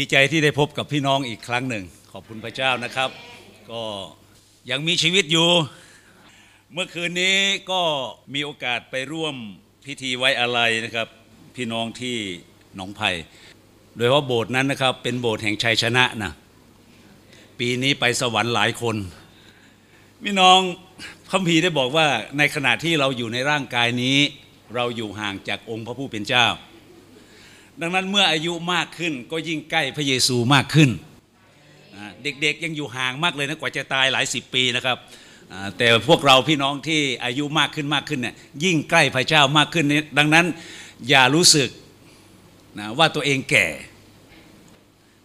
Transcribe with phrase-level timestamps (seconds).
[0.00, 3.10] ดีใจที่ได้พบกับพี่น้องอีกครั้งหนึ่ง ขอบคุณพระเจ้านะครับ
[3.70, 3.82] ก็
[4.70, 5.48] ยังมีชีวิตอยู่
[6.72, 7.36] เมื่อคืนนี้
[7.70, 7.82] ก็
[8.34, 9.34] มีโอกาสไปร่วม
[9.86, 11.08] พิธีไว้อาลัยนะครับ
[11.56, 12.16] พี่น้องที่
[12.76, 13.10] หนองไผ่
[13.96, 16.32] โดยว่าโบสถ์นั้นนะครับ เป็นโบสถ์แห่งชัยชนะนะ
[17.58, 18.96] ปีนี้ไปสวรรค์หลายคน
[20.22, 20.58] พี่น้อง
[21.32, 22.06] คัมภีได้บอกว่า
[22.38, 24.18] ในขณะที่เราอยู่ในร่างกายนี้
[24.74, 26.46] เราอยู่ห่างจากองค์พระผู้เป็นเจ้า
[27.82, 30.90] ดังนั้นเมื่ออายุมากขึ้นก็ยิ่งใกล้พระเยซูมากขึ้น
[32.22, 34.96] เด็กๆยังอยู่ห่างมากเลยนะกว่าจะตายหลายสิบปีนะครับ
[35.78, 40.46] แต่พวกเราพี่น้องที่อายุมากขึ้นมากขึ้นเนี่ยยิ่งใกล้พระเจ้ามากขึ้นนี่ดังนั้น
[41.08, 41.68] อย่ารู้สึก
[42.78, 43.66] นะว่าตัวเองแก่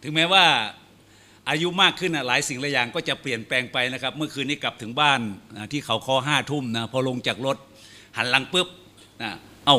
[0.03, 0.45] ถึงแม้ว่า
[1.49, 5.19] อายุมากขึ้นนะหลายสิ่งหลายอย่างก็จะเปลี่ยนแปลงไปนะครับ เมื่อคืนนี้กลับถึงบ้าน
[5.55, 7.57] นะที่เขาคอห้าทุ่มนะพอลงจากรถ
[8.17, 8.67] หันหลังปุ๊บ
[9.21, 9.31] นะ
[9.65, 9.77] เอ้า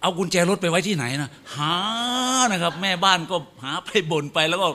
[0.00, 1.74] เอากุญแจรถไปไว้ที่ไหนนะหา
[2.52, 4.68] นะครับ แม่บ้านก็หาไปบ่นไปแล้วก็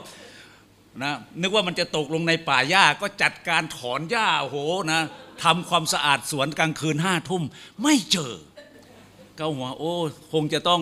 [1.02, 4.56] นะนึกว่ามันจะตกลงในป่าหญ้าก็จัดการถอนหญ้าโห
[4.92, 5.00] นะ
[5.44, 7.42] ทำความสะอาดสวนกลางคืนห้าทุ่ม
[7.82, 8.32] ไม่เจอ
[9.38, 9.94] ก็หัวโอ้
[10.32, 10.80] คงจะต้อง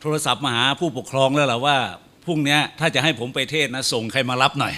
[0.00, 1.76] โทรศัพท์มาหาผู้ปกครองแล้วล่ะว่า
[2.26, 4.74] พรุ่งนี้ถ้าจะให้ผมไปเทศนะ ส่งใครมารับหน่อย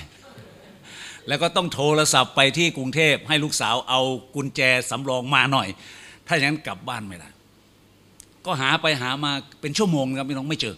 [1.28, 4.00] แล้วก็ต้องโทรศัพท์ไปที่กรุงเทพให้ลูกสาวเอา
[4.34, 5.68] กุญแจสำรองมาหน่อย
[6.26, 7.28] ถ้าอย่างนั้นกลับบ้านไม่ได้
[8.46, 10.76] ก็หาไปหามาเป็นชั่วโมงครับพี่น้องไม่เจอ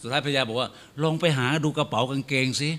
[0.00, 0.68] สุดท้ายพระยาบอกว่า
[1.02, 2.70] ลองไปหาดูกระเป๋ากางเกงสิ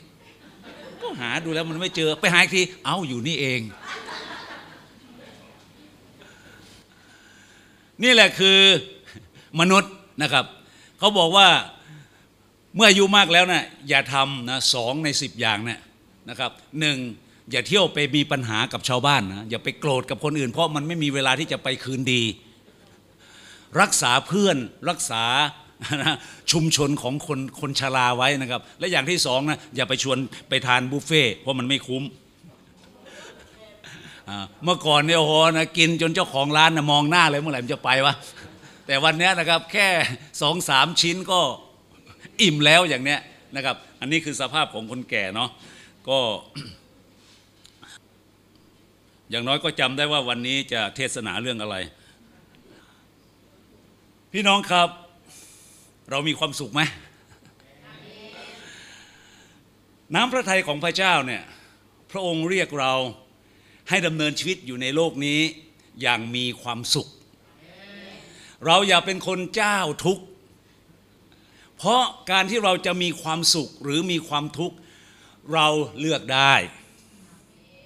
[1.01, 3.59] ก็หาดูแล้วมันไม่เจอ ไปหาอีกทีเอ้าอยู่นี่เอง
[8.03, 8.59] นี่แหละคือ
[9.59, 10.45] มนุษย์นะครับ
[10.99, 11.47] เขาบอกว่า
[12.75, 15.79] เมื่ออายุมากแล้วนะอย่าทำนะสองในสิบอย่างนะ
[16.29, 16.97] นะครับหนึ่ง
[17.51, 22.21] อย่าเที่ยวไปมีปัญหากับชาวบ้านนะอย่าไปโกรธกับคนอื่น เพราะมันไม่มีเวลาที่จะไปคืนดี
[23.81, 24.57] รักษาเพื่อน
[24.89, 25.23] รักษา
[26.51, 30.17] ชุมชนของคนคนชราไว้นะครับ และอย่างที่สองนะอย่าไปชวน
[30.49, 32.03] ไปทานบุฟเฟ่เพราะมันไม่คุ้ม
[34.63, 38.13] เมื่อก่อนเนี่ยโอ้โหนะกินจนเจ้าของร้านนะมองหน้าเลยเมื่อไหร่มันจะไปวะ
[38.87, 39.87] แต่วันนี้นะครับแค่
[40.41, 41.39] สองสามชิ้นก็
[42.41, 43.19] อิ่มแล้วอย่างเนี้ย
[43.55, 45.49] นะครับ อันนี้คือสภาพของคนแก่เนาะ
[46.09, 46.19] ก็
[49.29, 51.75] อย่างน้อยก็จำได้ว่าวันนี้จะเทศนาเรื่องอะไร
[54.35, 54.89] พี่น้องครับ
[56.09, 56.81] เรามีความสุขไหม
[60.15, 61.43] น้ำพระทัยของพระเจ้าเนี่ย
[62.11, 62.93] พระองค์เรียกเรา
[63.89, 65.39] ให้ดำเนินชีวิตอยู่ในโลกนี้
[66.01, 67.07] อย่างมีความสุข
[68.65, 70.23] เราอย่าเป็นคนเจ้าทุกข์
[71.77, 74.75] เพราะการที่เราจะมีความสุขหรือมีความทุกข์
[75.53, 75.67] เรา
[75.99, 76.53] เลือกได้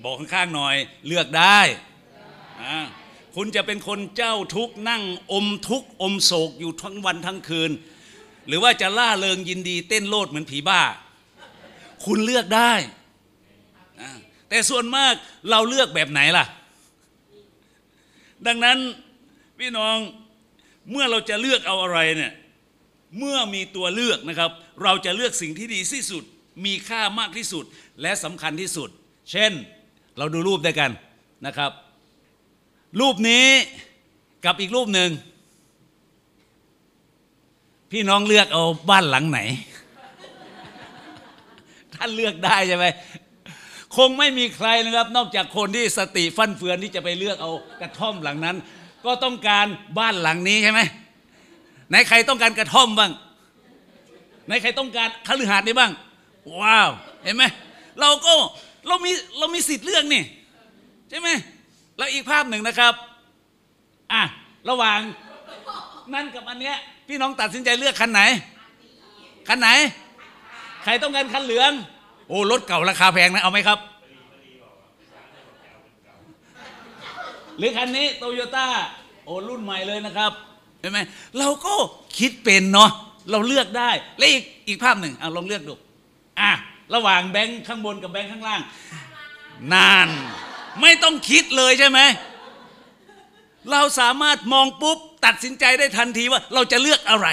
[0.03, 0.75] บอกข้างๆหน่อย
[1.07, 1.59] เลือกได้
[2.63, 2.77] อ่า
[3.39, 5.03] คุณจะเป็นคนเจ้าทุกข์นั่ง
[5.33, 7.71] อมทุกข์อมโศกอยู่ทั้งวันทั้งคืน
[8.47, 10.81] หรือว่าจะล่าเริงยินดีเต้นโลดเหมือนผีบ้า
[12.05, 12.73] คุณเลือกได้
[14.49, 15.13] แต่ส่วนมาก
[15.49, 16.45] เราเลือกแบบไหนล่ะ
[18.47, 18.77] ดังนั้น
[19.57, 19.97] พี่น้อง
[20.91, 22.31] เมื่อเราจะเลือกเอาอะไรเนี่ย
[23.17, 24.51] เมื่อมีตัวเลือกนะครับ
[24.83, 26.23] เราจะเลือกสิ่งที่ดีที่สุด
[26.65, 27.65] มีค่ามากที่สุด
[28.01, 28.89] และสำคัญที่สุด
[29.31, 29.51] เช่น
[30.17, 30.91] เราดูรูปด้วยกัน
[31.47, 31.71] นะครับ
[32.99, 33.45] รูปนี้
[34.45, 35.09] กับอีกรูปหนึ่ง
[37.91, 39.39] พี่น้องเลือกเอาบ้านหลังไหน
[41.95, 42.85] ท่านเลือกได้ใช่ไหม
[43.97, 48.55] คงไม่มีใครนะครับ นอกจากคนที่สติฟั่นเฟือนที่จะไปเลือกเอากระท่อมหลังนั้น
[49.05, 49.65] ก็ต้องการ
[49.99, 50.81] บ้านหลังนี้ใช่ไหม
[51.89, 53.11] ไหนใครต้องการกระท่อมบ้าง
[54.45, 55.91] ไหนใครต้องการคฤหาสน์นี้บ้าง
[56.61, 56.89] ว้าว
[57.23, 57.43] เห็นไหม
[57.99, 58.33] เราก็
[58.87, 60.23] เรามีเรามีสิทธิ์เลือกนี่
[61.09, 61.29] ใช่ไหม
[61.97, 62.93] แล้วอีกภาพหนึ่งนะครับ
[64.13, 64.23] อะ
[64.69, 64.99] ระหว่าง
[66.13, 66.75] นั่นกับอันเนี้ย
[67.07, 68.21] พี่น้องตัดสินใจเลือกคันไหน
[69.49, 69.69] คันไหน
[70.83, 71.71] ใครต้องการคันเหลือง
[72.29, 73.79] โอ้รถเก่าราคาแพงนะเอาไหมครับ
[77.57, 78.67] หรือคันนี้โตโยต้า
[79.25, 80.31] โอ้รุ่นใหม่เลยนะครับ
[80.79, 80.99] เห็นไหม
[81.39, 81.73] เราก็
[82.17, 82.89] คิดเป็นเนาะ
[83.31, 85.73] เราเลือกได้และอีกอีกภาพหนึ่งเอาลองเลือกดู
[86.39, 86.51] อะ
[86.95, 88.61] ระหว่างแบงค์ข้างบนกับแบงค์ข้างล่าง
[89.73, 90.07] นาน
[90.81, 91.99] ไม่ต้องคิดเลยใช่ไหม
[93.71, 97.27] เราสามารถมองปุ๊บตัดสินใจได้ทันทีว่าเราจะเลือกอะไร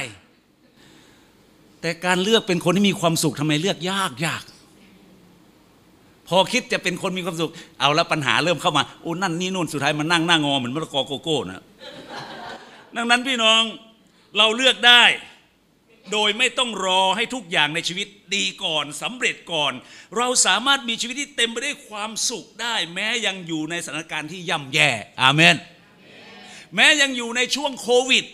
[1.81, 4.43] แต่การเลือกเป็นคนที่มีความสุขทำไมเลือกยากยาก
[6.29, 7.51] พอคิดจะเป็นคนมีความสุข
[7.81, 11.63] เอาแล้วปัญหาเริ่มเข้ามาโอ้นั่นนี่นู่นสุดท้ายมันนั่งหน้างอเหมือนมะละกอโกโก้นะ
[12.97, 13.63] ดังนั้นพี่น้อง
[14.39, 15.03] เราเลือกได้
[16.13, 19.73] โดยไม่ต้องรอให้ทุกอย่างในชีวิตดีก่อนสำเร็จก่อน
[20.17, 24.91] เราสามารถมีชีวิตที่เต็มไปด้วยความสุขได้ แม้ยังอยู่ในสถานการณ์ที่ย่ำแย่
[25.23, 25.57] อาเมน
[26.75, 28.25] แม้ยังอยู่ในช่วงโควิด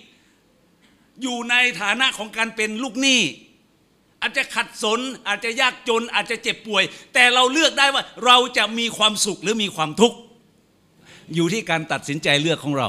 [1.22, 3.20] อยู่ในฐานะของการเป็นลูกหนี้
[4.23, 6.84] อาจจะขัดสนอาจจะยากจนอาจจะเจ็บป่วย
[7.14, 10.16] แต่เราเลือกได้ว่าเราจะมีความสุขหรือมีความทุกข์
[11.34, 12.88] อยู่ที่การตัดสินใจเลือกของเรา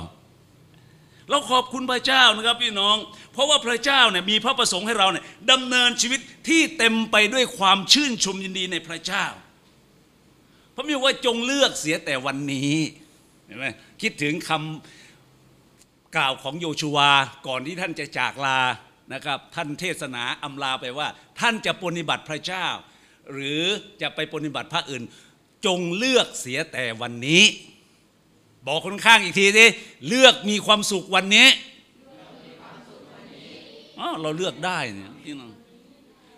[1.32, 2.96] เราขอบคุณพระเจ้านะครับพี่น้อง
[3.34, 6.20] เพราะว่าพระเจ้าเนี่ยมีพระประสงค์ให้เราเนี่ยดำเนินชีวิต
[6.50, 9.26] ที่เต็มไปด้วยความชื่นชมยินดีในพระเจ้า
[10.76, 12.74] พระมีว่าจงเลือกเสียแต่วันนี้
[13.46, 13.66] เห็นไหม
[14.02, 17.12] คิดถึงคำกล่าวของโยชูวา
[17.48, 18.60] ก่อนที่ท่านจะจากลา
[19.14, 21.08] นะครับ ท่านเทศนาอำลาไปว่า
[21.40, 22.68] ท่านจะปฏิบัติพระเจ้า
[23.34, 23.64] หรือ
[24.02, 25.04] จะไปปฏิบัติพระอื่น
[25.66, 27.44] จงเลือกเสียแต่วันนี้
[28.66, 29.66] บอกคนข้างอีกทีสิ
[30.08, 31.48] เลือกมีความสุขวันนี้
[34.00, 35.52] อ๋อเราเลือกได้เนี่ยพี่น้อง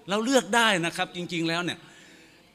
[0.10, 1.80] เราเลือกได้นะครับจริง ๆแล้วเนี่ย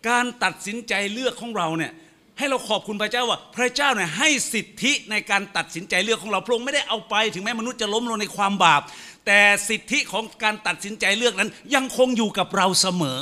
[0.09, 1.93] การตัดสินใจเลือกของเราเนี่ย
[2.38, 8.82] ให้เราขอบคุณพระเจ้าว่า พระเจ้าเนี่ยให้สิทธิในการตัดสินใจเลือกของเราพระองค์ไม่ได้เอาไป ถึงแม้มนุษย์จะล้มลงในความบาป
[9.26, 13.20] แต่สิทธิของการตัดสินใจเลือกนั้น ยังคงอยู่กับเราเสมอ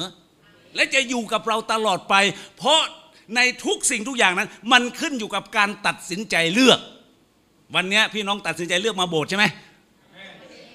[0.75, 2.14] และจะอยู่กับเราตลอดไป
[2.56, 2.81] เพราะ
[3.37, 6.81] ในทุกสิ่งทุกอย่างนั้น มันขึ้นอยู่กับการตัดสินใจเลือก
[7.75, 9.44] วันนี้พี่น้องตัดสินใจเลือกมาโบสถ์ใช่ไหม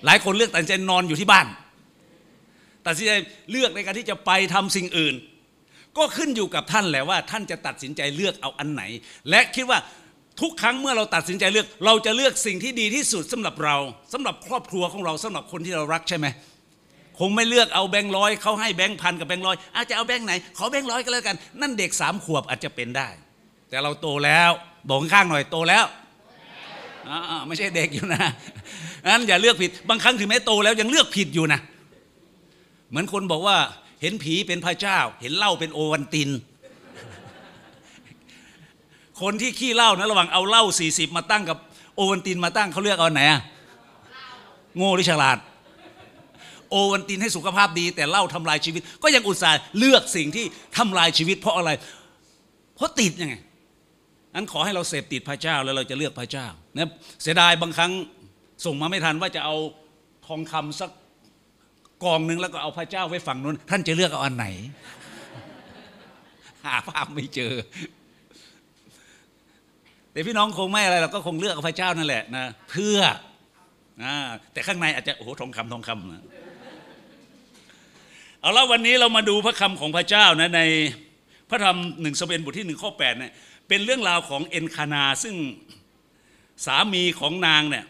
[0.05, 1.47] หลายคนเลือกตัดสินใจนอนอยู่ที่บ้าน
[2.85, 3.11] ตัดสินใจ
[3.51, 5.15] เลือกในการที่จะไปทำสิ่งอื่น
[5.97, 8.83] ก็ขึ้นอยู่กับท่านแหละว่า ท่านจะตัดสินใจเลือกเอาอันไหน
[9.29, 9.79] และคิดว่า
[10.41, 13.77] ทุกครั้งเมื่อเราตัดสินใจเลือก เราจะเลือกสิ่งที่ดีที่สุดสำหรับเรา
[14.13, 16.27] สำหรับครอบครัวของเราสำหรับคนที่เรารักใช่ไหม
[17.21, 23.07] คงไม่เลือกเอาแบงค์ร้อยเขาให้แบงค์พันกับแบงค์ร้อยอาจจะเอาแบงค์ไหนขอแบงค์ร้อยก็แล้วกัน นั่นเด็กสามขวบอาจจะเป็นได้
[23.69, 24.49] แต่เราโตแล้ว
[24.89, 25.85] บอกข้างหน่อยโตแล้ว
[27.09, 28.23] อ่าไม่ใช่เด็กอยู่นะ
[29.07, 31.59] งั้นอย่าเลือกผิดบางครั้งถึงแม้โตแล้วยังเลือกผิดอยู่นะ
[32.89, 33.57] เหมือนคนบอกว่า
[34.01, 36.29] เห็นผีเป็นพระเจ้า เห็นเหล้าเป็นโอวันติน
[39.21, 41.57] คนที่ขี้เหล้านะระหว่างเอาเหล้า40 มาตั้งกับ
[41.95, 43.41] โอวันตินมาตั้งเขาเลือกเอาไหนอะ
[44.77, 45.37] โง่หรือฉลาด
[46.71, 50.45] โอวันตินให้สุขภาพดี แต่เหล้าทำลายชีวิต ก็ยังอุตส่าห์เลือกสิ่งที่
[50.77, 51.71] ทำลายชีวิต เพราะอะไร
[52.75, 53.35] เพราะติดยังไง
[54.35, 56.47] นั้นขอให้เราเสพติดพระเจ้าแล้วเราจะเลือกพระเจ้า
[56.77, 56.89] นะ
[57.21, 57.91] เสียดายบางครั้ง
[58.65, 59.55] ส่งมาไม่ทันว่าจะเอา
[60.27, 60.89] ทองคำสัก
[62.03, 64.45] กองหนึ่งแล้วก็เอาพระเจ้าไว้ฝั่งนู้น ท่านจะเลือกเอาอันไหน
[66.65, 67.53] หาภาพไม่เจอ
[70.11, 72.97] แต่พี่น้องคงไม่อะไรเราก็คงเลือกพระเจ้านั่นแหละนะเพื่อ
[74.53, 76.23] แต่ข้างในอาจจะโอ้โหทองคำทองคำนะ
[78.43, 80.61] เอาละวันนี้เรามาดูพระคำของพระเจ้านะใน
[81.49, 83.33] พระธรรมหนึ่งสเปนบทที่หนึ่งข้อแปดเนี่ย
[83.67, 85.35] เป็นเรื่องราวของเอ็นคานาซึ่ง
[86.65, 87.85] สามีของนางเนี่ย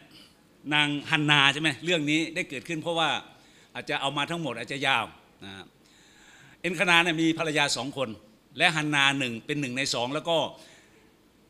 [0.74, 3.10] นางฮันนาใช่ไหมเรื่องนี้ได้เกิดขึ้นเพราะว่า
[3.74, 5.06] อาจจะเอามาทั้งหมดอาจจะยาว
[5.44, 5.52] นะ
[6.62, 8.10] เอ็นคานาเนี่ยมีภรรยาสองคน
[8.58, 10.38] และฮันนาหนึ่งเป็นหนึ่งในสองแล้วก็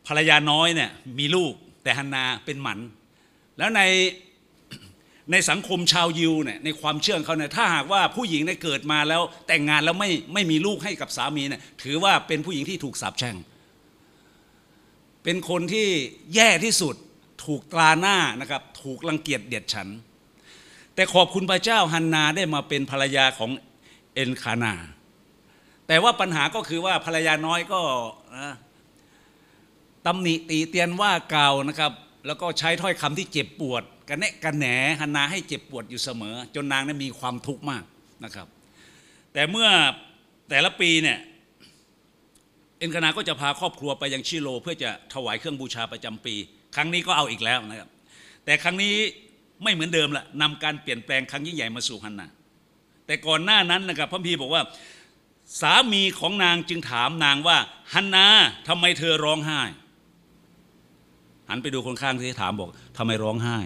[0.07, 2.79] ภรรยาน้อยเนี่ยมีลูกแต่ฮันนาเป็นหมัน
[3.57, 3.81] แล้วใน
[5.31, 13.35] ในสังคมชาวยิวเนี่ยในความเชื่อของเขาเนี่ยถ้าหากว่าผู้หญิงได้เกิดมาแล้วแต่งงานแล้วไม่ไม่มีลูกให้กับสามีเนี่ยถือว่าเป็นผู้หญิงที่ถูกสาปแช่ง
[15.23, 15.87] เป็นคนที่
[16.35, 16.95] แย่ที่สุด
[17.45, 19.87] ถูกตราหน้านะครับถูกรังเกียจเดียดฉัน
[20.95, 23.51] แต่ขอบคุณพระเจ้าฮันนาได้มาเป็นภรรยาของ
[24.13, 24.73] เอ็นคานา
[25.87, 27.81] แต่ว่าปัญหาก็คือว่าภรรยาน้อยก็
[28.37, 28.55] นะ
[30.05, 31.91] ตำหนิตีเตียนว่ากล่าวนะครับ
[32.27, 34.65] แล้วก็ใช้ถ้อยคำที่เจ็บปวด กระแนะกระแหน
[34.99, 37.83] ฮันนาให้เจ็บปวดอยู่เสมอ จนนางนั้นมีความทุกข์มาก
[38.23, 38.47] นะครับ
[39.33, 39.69] แต่เมื่อ
[40.49, 41.17] แต่ละปีเนี่ย
[42.79, 46.35] เอ็นคานาก็จะพาครอบครัวไปยังชิโล เพื่อจะถวายเครื่องบูชาประจำปี
[46.75, 47.89] ครั้งนี้ก็เอาอีกแล้วนะครับ
[48.45, 48.93] แต่ครั้งนี้
[49.63, 52.27] ไม่เหมือนเดิมละนำการเปลี่ยนแปลงครั้งยิ่งใหญ่มาสู่ฮันนา
[53.05, 54.61] แต่ก่อนหน้านั้นนะครับพระพีบอกว่า
[55.61, 57.57] สามีของนางจึงถามนางว่า
[57.93, 58.25] ฮันนา
[58.67, 59.61] ทำไมเธอร้องไห้
[61.49, 63.57] หันไปดูคนข้างที่ถามบอกทำไมร้องไห้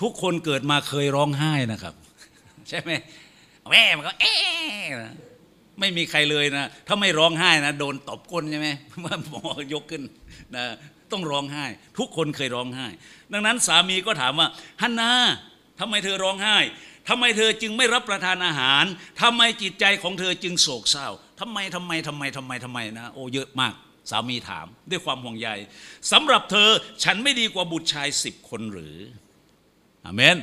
[0.00, 1.94] ทุกคนเกิดมาเคยร้องไห้นะครับ
[2.68, 2.90] ใช่ไหม
[3.70, 4.86] แม่มันก็เอ๊ะ
[5.80, 8.68] ไม่มีใครเลยนะ ถ้าไม่ร้องไห้นะโดนตบก้นใช่ไหม
[9.00, 10.02] เมื่อหมอยกขึ้น
[10.56, 10.64] นะ
[11.12, 11.64] ต้องร้องไห้
[11.98, 12.86] ทุกคนเคยร้องไห้
[13.32, 14.48] ดังนั้นสามีก็ถามว่า
[14.82, 15.10] ฮันนา
[15.80, 16.56] ทำไมเธอร้องไห้
[17.08, 18.84] ทำไมเธอจึงไม่รับประทานอาหาร
[19.22, 21.08] ทำไมจิตใจของเธอจึงโศกเศร้า
[21.40, 23.72] ทำไมทำไมทำไมทำไมทำไมนะโอ้เยอะมาก
[24.10, 25.48] สามีถามด้วยความห่วงใย
[26.12, 26.68] สำหรับเธอ
[27.04, 28.96] ฉันไม่ดีกว่าบุตรชายสิบคนหรือ
[30.06, 30.36] อเมน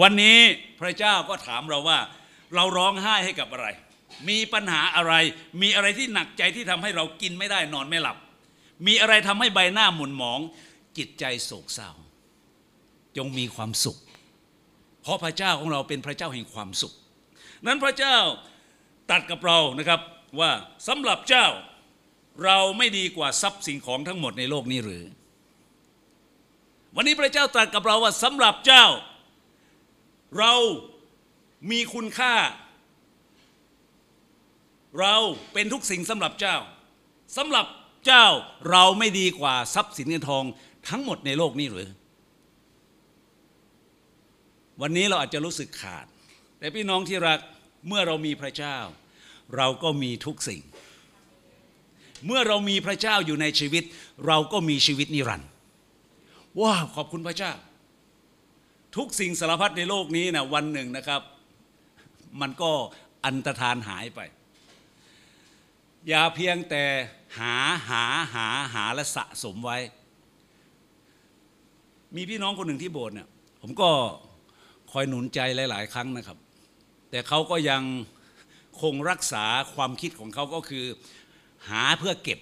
[0.00, 0.38] วันนี้
[0.80, 1.98] พระเจ้าก็ถามเราว่า
[2.54, 3.68] เราร้องไห้ให้กับอะไร
[4.28, 5.14] มีปัญหาอะไร
[5.62, 8.16] มีอะไรที่หนักใจที่ทำให้เรากินไม่ได้นอนไม่หลับ
[8.86, 10.40] มีอะไรทำให้ใบหน้าหมุนหมอง
[10.98, 11.90] จิตใจโศกเศร้า
[13.16, 13.96] จงมีความสุข
[15.02, 16.92] เพราะพระเจ้าของเราเป็นพระเจ้าแห่งความสุข
[17.66, 18.16] นั้นพระเจ้า
[19.10, 20.00] ตัดกับเรานะครับ
[20.40, 20.50] ว่า
[20.88, 21.46] สำหรับเจ้า
[22.44, 25.04] เราไม่ดีกว่าทรัพย์สิ่งของทั้งหมดในโลกนี้หรือ
[26.96, 28.84] วันนี้พระเจ้าตรัสกับเราว่าสำหรับเจ้า
[30.38, 30.52] เรา
[31.70, 32.34] มีคุณค่า
[35.00, 35.16] เรา
[35.52, 36.56] เป็นทุกสิ่งสำหรับเจ้า
[37.36, 37.66] สำหรับ
[38.06, 38.26] เจ้า
[38.70, 40.44] เราไม่ดีกว่าทรัพย์สินเงินทอง
[40.88, 41.90] ทั้งหมดในโลกนี้หรือ
[44.80, 46.06] วันนี้เราอาจจะรู้สึกขาด
[46.58, 47.40] แต่พี่น้องที่รัก
[47.88, 48.78] เมื่อเรามีพระเจ้า
[49.56, 50.62] เราก็มีทุกสิ่ง
[52.26, 53.84] เมื่อเรามีพระเจ้าอยู่ในชีวิต
[54.26, 55.50] เราก็มีชีวิตนิรันดร์
[56.60, 57.52] ว้าวขอบคุณพระเจ้า
[58.96, 61.22] ทุกสิ่งสารพัดในโลกนี้นะวันหนึ่งนะครับ
[62.40, 62.70] มันก็
[63.24, 64.20] อันตรธานหายไป
[66.08, 66.84] อย่าเพียงแต่
[67.38, 67.54] หา
[67.88, 69.78] หาหาหาและสะสมไว้
[72.16, 73.28] มีพี่น้องคนหนึ่งที่โบสถ์เนี่ย
[73.62, 73.90] ผมก็
[74.92, 76.38] คอยหนุนใจหลาย ๆ ครั้งนะครับ
[77.10, 77.82] แต่เขาก็ยัง
[78.80, 79.44] คงรักษา
[79.74, 80.84] ความคิดของเขาก็คือ
[81.70, 82.40] หาเพื่อเก็บ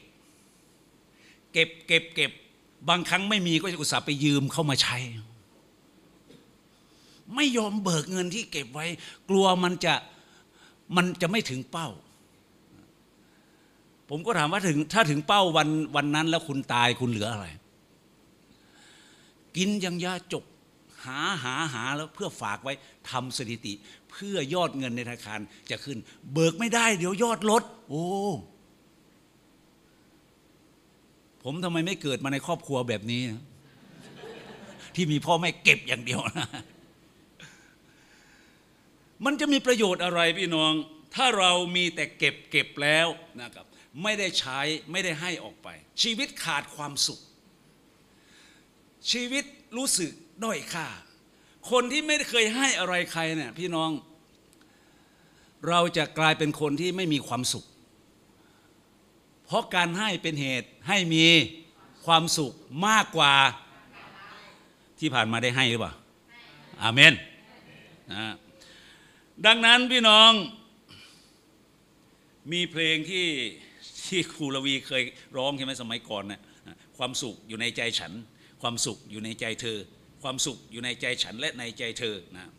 [1.53, 2.33] เก็บเก็บเก็บ
[2.89, 4.97] บางครั้งไม่มีก็จะอุตส่าห์ไปยืมเข้ามาใช้
[7.35, 8.87] ไม่ยอมเบิกเงินที่เก็บไว้
[9.29, 9.95] กลัวมันจะ
[10.97, 11.89] มันจะไม่ถึงเป้า
[14.09, 17.47] ผมก็ถามว่าถึงถ้าถึงเป้าวันวันนั้นแล้วคุณตายคุณเหลืออะไร
[19.57, 20.45] กินยังยาจก
[21.05, 22.73] หาหาหาแล้วเพื่อฝากไว้
[23.11, 23.73] ทำสถิติ
[24.11, 25.99] เพื่อยอดเงินในธนาคารจะขึ้น
[26.33, 28.05] เบิกไม่ได้ เดี๋ยวยอดลด โอ้
[31.45, 33.23] ผมทำไมไม่เกิดมาในครอบครัวแบบนี้
[34.95, 36.49] ที่มีพ่อแม่เก็บอย่างเดียวนะ
[39.25, 40.73] มันจะมีประโยชน์อะไรพี่น้อง
[41.15, 43.07] ถ้าเรามีแต่เก็บเก็บแล้ว
[43.43, 43.67] นะครับ
[44.03, 44.61] ไม่ได้ใช้
[44.93, 45.69] ไม่ได้ให้ออกไป
[46.03, 47.21] ชีวิตขาดความสุข
[49.13, 49.45] ชีวิต
[49.77, 50.11] รู้สึก
[50.45, 50.87] ด้อยค่า
[51.71, 53.91] คนที่ไม่เคยให้อะไรใครเนี่ยพี่น้อง
[55.69, 57.65] เราจะกลายเป็นคนที่ไม่มีความสุข
[59.55, 61.27] ราะการให้เป็นเหตุให้มี
[62.07, 62.53] ความสุข
[62.87, 63.35] มากกว่า
[65.01, 65.93] ที่ผ่านมาได้ให้หรือเปล่า
[66.83, 67.13] อาเมน
[68.13, 68.33] นะ
[69.47, 70.33] ดังนั้นพี่น้อง
[72.53, 73.27] มีเพลงที่
[74.07, 75.03] ที่ครูลวีเคย
[75.37, 76.41] ร้องใช่ไหมสมัยก่อนนะ
[76.99, 78.13] ความสุขอยู่ในใจฉัน
[78.63, 79.79] ความสุขอยู่ในใจเธอ
[80.23, 82.51] ความสุขอยู่ในใจฉันและในใจเธอนะ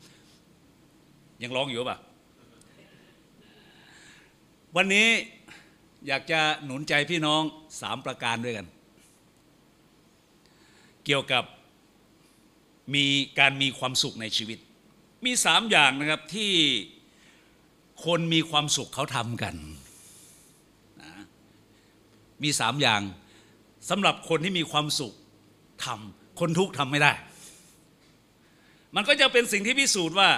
[1.43, 1.97] ยังร้องอยู่ป่ะ
[4.75, 5.07] วันนี้
[6.07, 7.41] อยากจะหนุนใจพี่น้อง
[7.81, 8.67] สามประการด้วยกัน
[11.05, 11.43] เกี่ยวกับ
[12.95, 13.05] มี
[13.39, 14.59] การมีความสุขในชีวิต
[15.25, 16.51] มีสามอย่างนะครับที่
[18.05, 19.55] คนมีความสุขเขาทำกัน
[21.01, 21.12] นะ
[22.43, 23.01] มีสามอย่าง
[23.89, 25.13] สำหรับคนที่มีความสุข
[25.85, 27.12] ทำคนทุกข์ทำไม่ได้
[28.95, 30.29] มันก็จะเป็นสิ่งที่พิสูจน์ว่า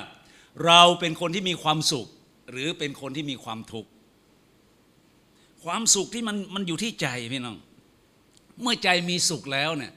[0.66, 2.08] เราเป็นคนที่มีความสุข
[2.52, 3.90] หรือเป็นคนที่มีความทุกข์
[5.68, 7.58] ความสุขที่มันมันอยู่ที่ใจพี่น้อง
[8.62, 9.94] เมื่อใจมีสุขแล้วเนี่ย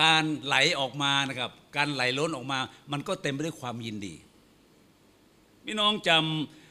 [0.00, 2.58] การไหลออกมานะครับ การไหลล้นออกมา
[2.92, 4.14] มันก็เต็มไปด้วยความยินดี
[5.64, 6.10] พี่น้องจ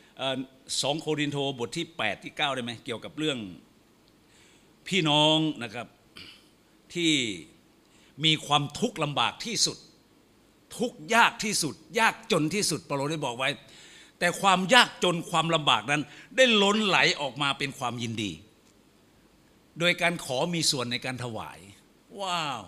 [0.10, 3.38] ำสองโครินโตบทที่ 8 ที่ 9 ได้ไหมเกี่ยวกับเรื่อง
[4.88, 5.88] พี่น้องนะครับ
[6.93, 7.13] ที่
[8.25, 9.77] มีความทุกข์ลำบากที่สุด
[10.77, 13.50] ทุกยากที่สุด ยากจนที่สุดเปโลได้บอกไว้
[14.24, 16.01] แต่ความยากจนความลำบากนั้น
[16.36, 18.32] ได้ล้นไหลออกมาเป็นความยินดี
[19.80, 21.60] โดยการขอมีส่วนในการถวาย
[22.22, 22.62] ว้าว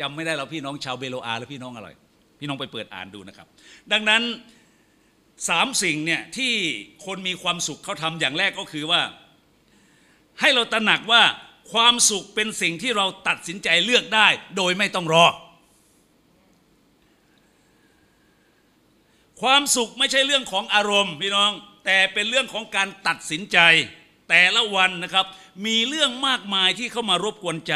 [0.00, 1.88] จำไม่ได้เราพี่น้องชาวเบโลอาหรือพี่น้องอะไร
[2.38, 3.46] พี่น้องไปเปิดอ่านดูนะครับ
[3.92, 4.22] ดังนั้น
[5.48, 6.52] สามสิ่งเนี่ยที่
[7.06, 9.00] คนมีความสุขเขาทำอย่างแรกก็คือว่า
[10.40, 11.22] ให้เราตระหนักว่า
[11.72, 15.26] ความสุขเป็นสิ่งที่เราตัดสินใจเลือกได้ โดยไม่ต้องรอ
[19.42, 21.50] ความสุขไม่ใช่เรื่องของอารมณ์พี่น้อง
[21.84, 23.58] แต่เป็นเรื่องของการตัดสินใจ
[24.28, 25.26] แต่ละวันนะครับ
[25.66, 27.74] มีเรื่องมากมายที่เข้ามารบกวนใจ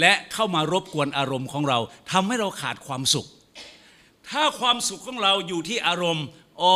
[0.00, 1.78] และเข้ามารบกวนอารมณ์ของเรา
[2.12, 3.26] ทำให้เราขาดความสุข
[4.30, 6.24] ถ้าความสุขของเราอยู่ที่อารมณ์
[6.60, 6.74] อ๋อ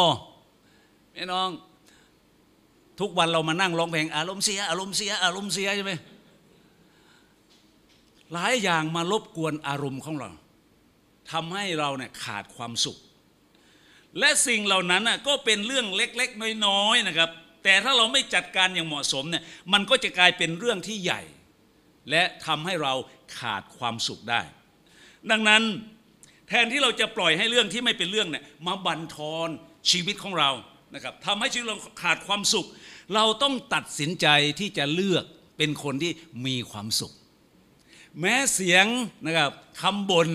[1.14, 1.48] พี่น้อง
[3.00, 5.92] ทุกวันเรามานั่งร้องเพลงอารมณ์เสียอารมณ์เสียอารมณ์เสียใช่ไหม
[8.32, 10.30] หลายอย่างมารบกวนอารมณ์ของเรา
[11.30, 12.98] ทำให้เราเนี่ยขาดความสุข
[14.18, 17.30] และสิ่งเหล่านั้นก็เป็นเรื่องเล็กๆ น้อยๆนะครับ
[17.64, 19.42] แต่ถ้าเราไม่จัดการอย่างเหมาะสมเนี่ย
[19.72, 21.22] มันก็จะกลายเป็นเรื่องที่ใหญ่
[22.10, 22.94] และทำให้เรา
[23.38, 24.42] ขาดความสุขได้
[25.30, 25.62] ดังนั้น
[26.48, 29.48] แทนที่เราจะปล่อยให้เรื่องที่ไม่เป็นเรื่องเนี่ยมาบั่นทอน
[29.90, 30.50] ชีวิตของเรา
[30.94, 32.66] นะครับทำให้ชีวิตเราขาดความสุข
[33.14, 34.26] เราต้องตัดสินใจ
[34.58, 35.24] ที่จะเลือก
[35.58, 36.12] เป็นคนที่
[36.46, 37.12] มีความสุข
[38.20, 38.86] แม้เสียง
[39.26, 40.28] นะครับคำบน่น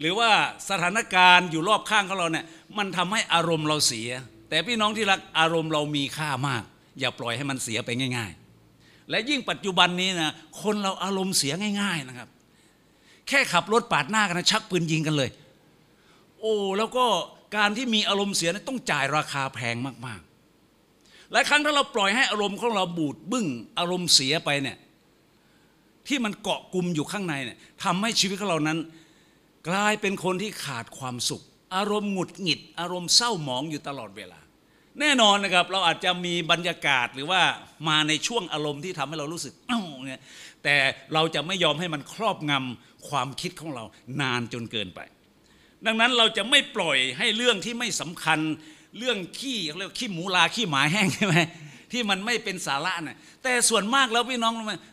[0.00, 0.30] หรือว่า
[0.68, 2.44] สถานการณ์อยู่รอบข้างของเราเนี่ย
[2.78, 4.08] มันทำให้อารมณ์เราเสีย
[4.48, 6.62] แต่พี่น้องที่รักอารมณ์เรามีค่ามาก
[7.00, 8.32] อย่าปล่อยให้มันเสียไปง่าย
[8.70, 12.28] ๆ และยิ่งปัจจุบันนี้นะคนเราอารมณ์เสียง่าย ๆนะครับ
[13.28, 15.30] แค่ขับรถปาดหน้ากันนะชักปืนยิงกันเลย
[16.40, 17.04] โอ้แล้วก็
[17.56, 19.76] การที่มีอารมณ์เสียนะต้องจ่ายราคาแพง
[20.06, 23.46] มากๆหลายครั้งถ้าเราปล่อยให้อารมณ์ของเราบูดบึ้ง
[23.78, 24.76] อารมณ์เสียไปเนี่ย
[26.08, 28.78] ที่มันเกาะกลุ่มอยู่ข้างในเนี่ยทำให้ชีวิตของเรานั้น
[29.68, 31.42] กลายเป็นคนที่ขาดความสุข
[31.76, 34.40] อารมณ์หงุดหงิด อารมณ์เศร้าหมองอยู่ตลอดเวลา
[35.00, 37.40] แน่นอนนะครับเราอาจจะมีบรรยากาศหรือว่า
[37.88, 40.20] มาในช่วงอารมณ์ที่ทำให้เรารู้สึกเอ้าเนี่ย
[40.64, 40.74] แต่
[41.14, 43.84] เราจะไม่ยอมให้มันครอบงำความคิดของเรา
[44.20, 45.00] นานจนเกินไป
[45.86, 48.38] ดังนั้นเราจะไม่ปล่อยให้เรื่องที่ไม่สำคัญ
[48.98, 51.36] เรื่องขี้เรียกว่าขี้หมูลาขี้หมาแห้งใช่ไหม
[51.92, 54.52] ที่มันไม่เป็นสาระน่ะแต่ส่วนมากแล้วพี่น้อง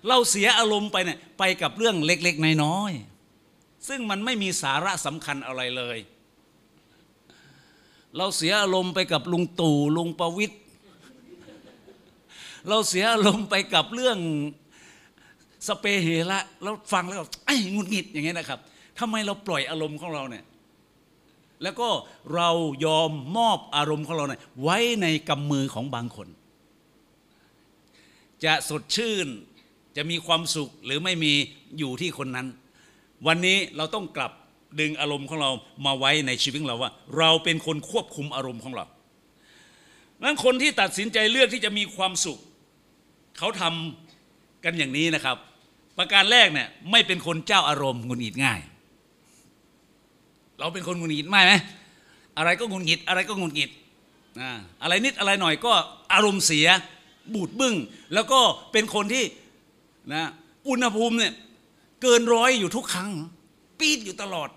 [0.09, 3.12] เราเสียอารมณ์ไปเนี่ยไปกับเรื่องเล็ก ๆ น้อยๆ
[3.87, 5.97] ซึ่งมันไม่มีสาระสำคัญอะไรเลย
[8.17, 10.57] เราเสียอารมณ์ไปกับลุงตู่ลุงประวิตย
[12.69, 14.17] เราเสียอารมณ์ไปกับเรื่อง
[15.67, 18.59] สเปเฮระแล้วฟังแล้วก็ไอ้งุดหงิดอย่างเงี้ยนะครับ
[18.99, 20.43] ทำไมเราปล่อยอารมณ์ของเราเนี่ย
[21.63, 21.89] แล้วก็
[22.35, 22.49] เรา
[22.85, 26.27] ยอมมอบอารมณ์ของเราเนี่ยไว้ในกำมือของบางคน
[28.45, 29.27] จะสดชื่น
[29.97, 31.33] จะมีความสุขหรือไม่มี
[31.77, 32.47] อยู่ที่คนนั้น
[33.27, 34.31] วันนี้เราต้องกลับ
[34.79, 35.51] ดึงอารมณ์ของเรา
[35.85, 38.85] มาไว้ในชีวิตของเราว่า เราเป็นคนควบคุมอารมณ์ของเรา
[40.23, 42.39] นั้นคนที่ตัดสินใจเลือกที่จะมีความสุข
[43.37, 45.37] เขาทำกันอย่างนี้นะครับ
[45.97, 48.59] ประการแรกเนี่ยไม่เป็นคนเจ้าอารมณ์งุดหงิดง่าย
[50.59, 51.53] เราเป็นคนงุดหงิดไหมไหม
[52.37, 53.69] อะไรก็งุดหงิด อะไรก็งุดหงิด
[54.41, 54.51] อ่า
[54.81, 55.73] อะไรนิดอะไรหน่อยก็
[56.13, 56.67] อารมณ์เสีย
[57.33, 57.75] บูดบึ้ง
[58.13, 58.39] แล้วก็
[58.71, 59.23] เป็นคนที่
[60.13, 60.23] นะ
[60.69, 61.33] อุณหภูมิเนี่ย
[62.03, 63.11] เกินร้อยอยู่ทุกครั้ง
[63.79, 64.49] ปีดอยู่ตลอด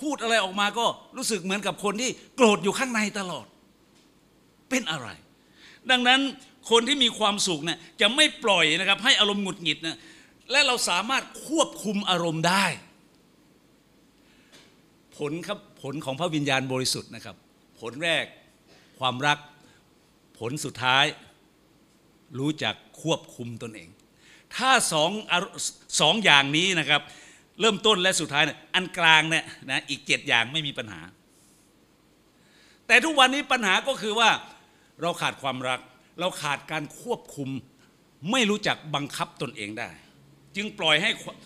[0.00, 3.46] พูดอะไรออกมาก็รู้สึกเหมือนกับคนที่โกรธอยู่ข้างในตลอด
[4.70, 5.08] เป็นอะไร
[5.90, 6.20] ดังนั้น
[6.70, 9.98] คนที่มีความสุขเนี่ยจะไม่ปล่อยนะครับ ให้อารมณ์หงุดหงิดนะ
[10.50, 12.64] และเราสามารถควบคุมอารมณ์ได้
[15.16, 17.36] ผลครับผลของพระวิญญาณบริสุทธิ์นะครับ
[17.80, 18.24] ผลแรก
[18.98, 19.38] ความรัก
[20.38, 21.04] ผลสุดท้าย
[22.38, 23.88] รู้จักควบคุมตนเอง
[24.56, 25.10] ถ้าสอง
[26.00, 27.02] สองอย่างนี้นะครับ
[27.60, 31.00] เริ่มต้นและสุดท้ายเนี่ยอันกลางเนี่ยนะอีกเจ็ดอย่างไม่มีปัญหา
[32.86, 34.30] แต่ทุกวันนี้ปัญหาก็คือว่า
[35.02, 35.80] เราขาดความรัก
[36.20, 37.48] เราขาดการควบคุม
[38.30, 39.90] ไม่รู้จักบังคับตนเองได้
[40.56, 41.36] จึงปล่อยให้ความ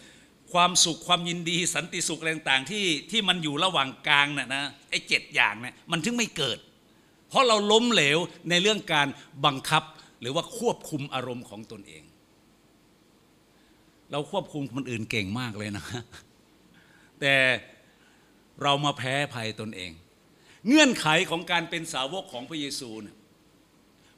[0.52, 6.58] ความสุขความยินดีสันติสุขอะไรต่างๆที่ที่มันอยู่ระหว่างกลางน่ะนะไอ้เจ็ดอย่างเนี่ยมันถึงไม่เกิด
[7.28, 8.18] เพราะเราล้มเหลว
[8.50, 9.08] ในเรื่องการ
[9.46, 9.82] บังคับ
[10.20, 12.02] หรือว่าควบคุมอารมณ์ของตนเอง
[14.12, 15.84] เราควบคุมคนอื่นเก่งมากเลยนะ
[17.20, 17.34] แต่
[18.62, 19.92] เรามาแพ้ภัยตนเอง
[20.68, 23.16] เงื่อนไขของการเป็นสาวกของพระเยซูเนี่ย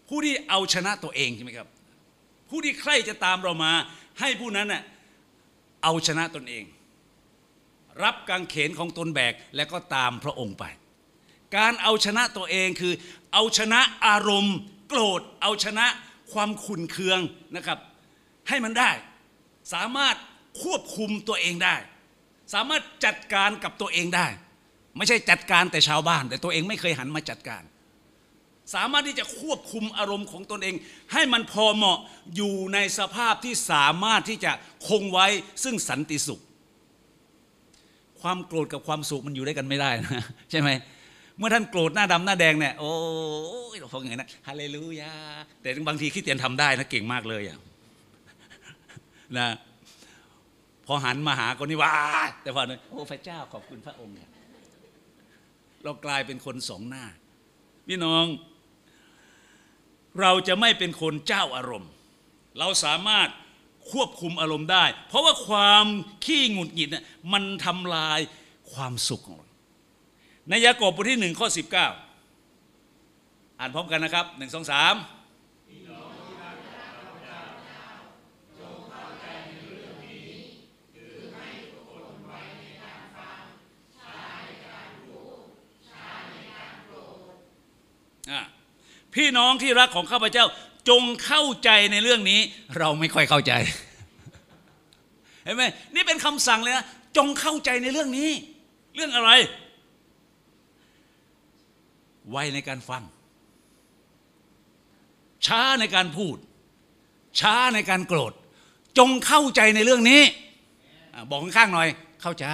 [0.09, 1.69] ผู้ที่เอาชนะตัวเองใช่ไหมครับ
[2.49, 3.73] ผู้ที่ใคร่จะตามเรามา
[4.21, 4.83] ให้ผู้นั้นน่ะ
[5.83, 6.65] เอาชนะตนเอง
[8.05, 10.65] รับกางเขนของตนแบกแล้วก็ตามพระองค์ไป
[11.57, 12.93] การเอาชนะตัวเองคือ
[13.33, 14.57] เอาชนะอารมณ์
[14.89, 15.87] โกรธ เอาชนะ
[16.33, 17.21] ความขุนเคือง
[17.57, 17.79] นะครับ
[18.49, 18.91] ให้มันได้
[19.73, 20.17] สามารถ
[20.63, 21.77] ควบคุมตัวเองได้
[22.55, 24.27] สามารถจัดการกับตัวเองได้
[24.97, 27.63] ไม่ใช่จัดการแต่ชาวบ้าน แต่ตัวเองไม่เคยหันมาจัดการ
[28.75, 30.75] สามารถที่จะควบคุมอารมณ์ของตนเอง
[31.13, 31.99] ให้มันพอเหมาะ
[32.37, 34.53] อยู่ในสภาพที่สามารถที่จะ
[34.89, 35.27] คงไว้
[35.65, 36.41] ซึ่งสันติสุข
[38.21, 40.71] ความโกรธกับความสุขมันอยู่ด้วยกันไม่ได้นะใช่ไหม
[41.39, 42.95] เมื่อท่านโกรธหน้าดำหน้าแดงเนี่ยโอ้
[43.75, 45.13] ยเราฟังอย่างนั้นนะฮาเลลูยา
[45.63, 47.59] แต่บางทีคริดเตียนทำได้นะเก่งมากเลยอะ
[49.41, 49.49] นะ
[50.87, 51.95] พอหันมาหาคนนี้ว่า
[52.43, 54.29] แต่พอเนี่ยโอ้พระเจ้าขอบคุณพระองค์เนี่ย
[55.85, 57.05] เรากลายเป็นคนสองหน้า
[57.89, 58.25] พี่น้อง
[60.21, 61.91] เราจะไม่เป็นคนเจ้าอารมณ์
[62.59, 63.29] เราสามารถ
[63.93, 65.85] ควบคุมอารมณ์ได้ เพราะว่าความ
[66.25, 68.21] ขี้หงุดหงิดเนี่ยมันทำลาย
[68.73, 69.49] ความสุขของเรา
[70.49, 71.89] ในยากอบบทที่หนึ่งข้อสิบเก้า
[73.59, 74.95] อ่านพร้อมกันนะครับหนึ่งสองสาม
[89.15, 90.47] พี่น้องที่รักของข้าพเจ้า
[90.89, 92.41] จงเข้าใจในเรื่องนี้
[92.79, 93.53] เราไม่ค่อยเข้าใจ
[95.45, 95.63] เห็นไหม
[95.95, 98.31] นี่เป็นคำสั่งเลยนะจงเข้าใจในเรื่องนี้
[98.97, 99.31] เรื่องอะไร
[102.31, 103.03] ไวในการฟัง
[105.47, 106.37] ช้าในการพูด
[107.41, 108.33] ช้าในการโกรธ
[108.99, 110.23] จงเข้าใจในเรื่องนี้
[111.31, 111.89] บอกข้างๆหน่อย
[112.23, 112.47] เข้าใจ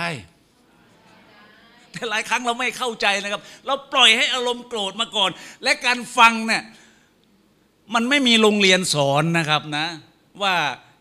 [1.92, 5.30] แต่หลายครั้งเราไม่เข้าใจนะครับ เราปล่อยให้อารมณ์โกรธมาก่อน
[5.64, 6.62] และการฟังเนี่ย
[7.94, 9.86] มันไม่มีโรงเรียนสอนนะครับนะ
[10.42, 10.54] ว่า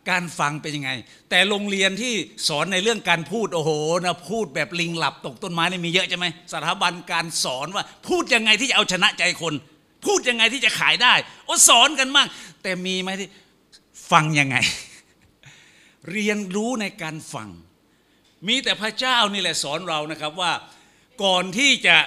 [0.09, 0.91] การฟังเป็นยังไง
[1.29, 2.13] แต่โรงเรียนที่
[2.47, 3.71] สอนในเรื่องการพูดโอ้โห
[4.03, 9.53] นะพูดแบบลิงหลับตกต้นไม้นี่มีเยอะใช่ไหมสถาบันการสอนว่า พูดยังไงที่จะเอาชนะใจคน
[10.05, 11.13] พูดยังไงที่จะขายได้
[11.45, 12.27] โอ้สอนกันมาก
[12.63, 13.29] แต่มีไหมที่
[14.11, 14.57] ฟังยังไง
[16.11, 17.49] เรียนรู้ในการฟัง
[18.47, 20.51] มีแต่พระเจ้านี่แหละสอนเรานะครับว่า
[21.23, 21.97] ก่อนที่จะ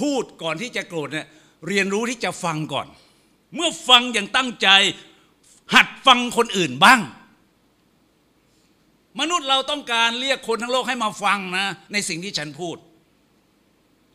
[0.00, 1.26] พูดก่อนที่จะโกรธเนี่ย
[1.68, 2.86] เรียนรู้ที่จะฟังก่อน
[3.54, 4.68] เมื่อฟังอย่างตั้งใจ
[5.74, 7.00] หัดฟังคนอื่นบ้าง
[9.20, 12.76] มนุษย์เราต้องการเรียกคนทั้งโลกให้มาฟังนะ ในสิ่งที่ฉันพูด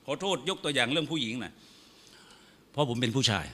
[0.05, 1.53] ขอโทษยกตัวอย่างเรื่องผู้หญิงหนะ
[2.71, 3.45] เพราะผมเป็นผู้ชาย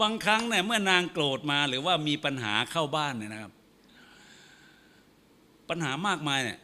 [0.00, 3.52] บางครั้งเนี่ยเมื่อนางโกรธมาหรือว่ามีปัญหาเข้าบ้านเนี่ยนะครับ
[5.68, 6.58] ปัญหามากมายเนี่ย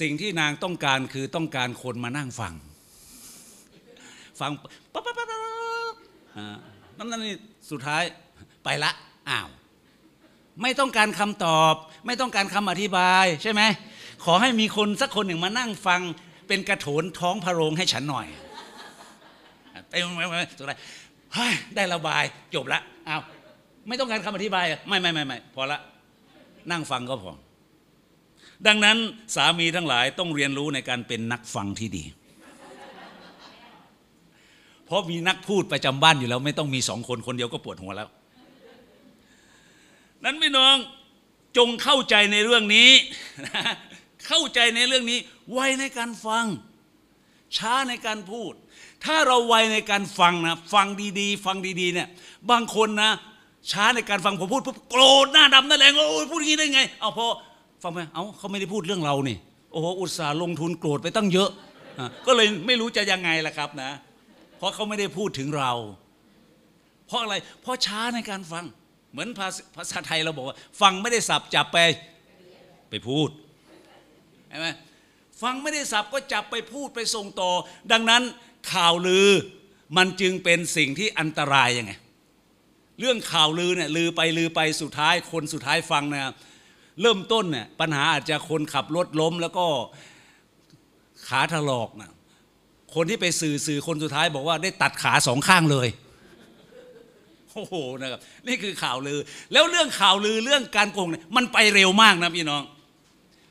[0.00, 2.54] สิ่งที่นางต้องการคือต้องการคนมานั่งฟัง
[4.40, 4.50] ฟัง
[4.92, 5.28] ปั๊บปั๊บปั๊บ
[6.96, 7.36] นั่นนั่นนี่
[7.70, 8.02] สุดท้าย
[8.64, 8.90] ไปละ
[9.28, 9.48] อ้าว
[10.62, 11.74] ไม่ต้องการคำตอบ
[12.06, 13.62] ไม่ต้องการคำอธิบายใช่ไหม
[14.24, 16.00] ขอให้มีคนสักคนหนึ่งมานั่งฟัง
[16.48, 18.26] เป็นกระโถนท้องพระโรงให้ฉันหน่อย
[19.88, 19.94] ไป
[20.58, 20.78] สุดท้าย
[21.34, 23.22] เฮ้ยได้ระบายจบละอ้าว
[23.88, 25.78] ไม่ต้องการคำอธิบายไม่ไม่ไม่ไม่พอละ
[26.70, 27.32] นั่งฟังก็พอ
[28.66, 28.96] ดังนั้น
[29.34, 32.04] สามีทั้งหลายต้องเรียนรู้ในการเป็นนักฟังที่ดี
[34.86, 38.08] เพราะมีนักพูดประจำบ้านอยู่แล้ว ไม่ต้องมีสองคนคนเดียวก็ปวดหัวแล้ว
[40.24, 40.76] นั้นพี่น้อง
[41.56, 42.90] จงเข้าใจในเรื่องนี้
[44.26, 45.18] เข้าใจในเรื่องนี้
[45.52, 46.46] ไวในการฟัง
[47.56, 48.52] ช้าในการพูด
[49.04, 50.86] ถ้าเราไวในการฟังนะฟัง
[51.20, 52.08] ดีๆ ฟังดีๆเนี่ย
[52.50, 53.12] บางคนนะ
[53.70, 57.26] ช้าในการฟังผมพูดปุ๊บโกรธหน้าดำหน้าแดงโอ้ยพูดอย่างนี้ได้ไง เอาพอ
[57.82, 59.36] ฟังไปเอาเขาไม่ได้พูดเรื่องเรานี่
[59.72, 61.50] โอ้โหอุตส่าห์ลงทุนโกรธไปตั้งเยอะ
[61.98, 63.90] อะก็เลยไม่รู้จะยังไงล่ะครับนะ
[64.58, 65.72] เพราะเขาไม่ได้พูดถึงเรา
[67.06, 68.64] เพราะอะไร เพราะช้าในการฟัง
[69.12, 71.78] เหมือนภาษภาษาไทยเราบอกว่า ฟังไม่ได้สับจับไป
[72.90, 73.28] ไปพูด
[74.48, 74.68] ใช่ไหม
[75.42, 77.50] ฟังไม่ได้สับก็จับไปพูดไปส่งต่อ
[77.92, 78.22] ดังนั้น
[78.72, 79.28] ข่าวลือ
[79.96, 81.92] มันจึงเป็นสิ่งที่อันตรายยังไง
[83.00, 86.32] เรื่องข่าวลือเนี่ยลือไปลือไปสุดท้ายคนสุดท้ายฟังนะครับ
[87.00, 89.66] เริ่มต้นเนี่ยปัญหาอาจจะคนขับรถล้มแล้วก็
[91.28, 92.10] ขาถลอกนะ
[92.94, 95.88] คนที่ไปสื่อสื่อคนสุดท้ายบอกว่าได้ตัดขาสองข้างเลย
[97.52, 99.18] โอ้โหนะครับนี่คือข่าวลือ
[99.52, 102.62] แล้วเรื่องข่าวลือเรื่องการโกงเนี่ยมันไปเร็วมากนะพี่น้อง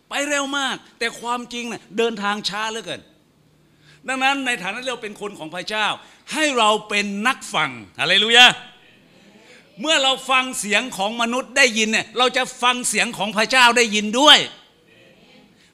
[0.09, 3.01] ไปเร็วมาก แต่ความจริงเนี่ยเดินทางช้าเหลือเกิน
[4.07, 5.87] ดังนั้นในฐานะเราเป็นคนของพระเจ้า
[6.33, 8.47] ให้เราเป็นนักฟังอะไรรู้ยะ
[9.81, 14.37] เมื่อเราฟังเสียงของมนุษย์ได้ยินเนี่ยเราจะฟังเสียงของพระเจ้าได้ยินด้วย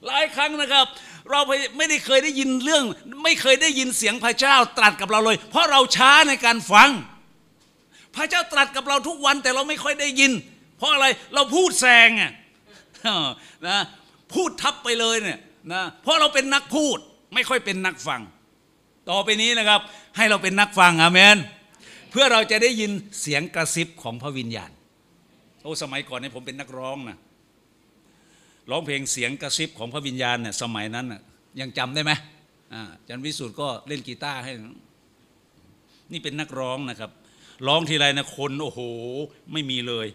[0.06, 0.86] หลายครั้งนะครับ
[1.30, 1.40] เรา
[1.76, 2.84] ไม่ได้เคยได้ยินเรื่อง
[3.24, 6.90] ไม่เคยได้ยินเสียงพระเจ้าตรัสกับเราเลย เพราะเราช้าในการฟัง
[8.16, 10.32] พระเจ้าตรัสกับเราทุกวันแต่เราไม่ค่อยได้ยิน
[10.78, 12.32] เพราะอะไรเราพูดแซงอะ
[13.68, 13.78] นะ
[14.34, 15.38] พูดทับไปเลยเนี่ย
[15.72, 16.98] นะเพราะเราเป็นนักพูด
[17.34, 18.20] ไม่ค่อยเป็นนักฟัง
[19.10, 19.80] ต่อไปนี้นะครับ
[20.16, 21.36] ให้เราเป็นนักฟังอาเมน
[22.10, 22.90] เพื่อเราจะได้ยิน
[23.20, 24.70] เสียงกระซิบของพระวิญญาณ
[25.62, 27.18] โอ้สมัยก่อนเนี่ยผมเป็นนักร้องนะ
[28.70, 31.20] ร้องเพลงเสียงกระซิบของพระวิญญาณเนี่ยสมัยนั้นนะ
[31.60, 32.12] ยังจำได้ไหม
[32.72, 34.52] อ่าอาจันวิสุทธ์ก็เล่นกีตาร์ให้
[36.12, 37.10] นี่เป็นนักร้องนะครับ
[37.66, 38.80] ร้องทีไรนะคนโอ้โห
[39.52, 40.06] ไม่มีเลย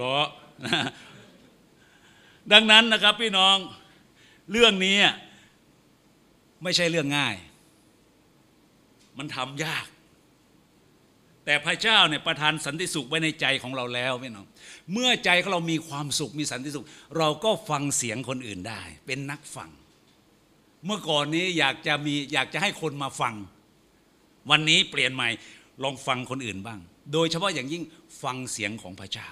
[0.00, 0.16] รอ
[2.52, 3.56] ดังนั้นนะครับพี่น้อง
[4.50, 4.96] เรื่องนี้
[6.62, 7.34] ไม่ใช่เรื่องง่าย
[9.18, 9.86] มันทำยาก
[11.44, 14.46] แต่พระเจ้าเนี่ยประทานสันติสุขไว้ในใจของเราแล้วพี่น้อง
[14.92, 16.86] เมื่อใจของเรามีความสุขมีสันติสุข
[17.18, 19.70] เราก็ฟังเสียงคนอื่นได้ เป็นนักฟัง
[20.86, 23.34] เมื่อก่อนนี้อยากจะมีอยากจะให้คนมาฟัง
[24.50, 25.28] วันนี้เปลี่ยนใหม่
[25.82, 26.78] ลองฟังคนอื่นบ้าง
[27.12, 27.82] โดยเฉพาะอย่างยิ่ง
[28.22, 29.28] ฟังเสียงของพระเจ้า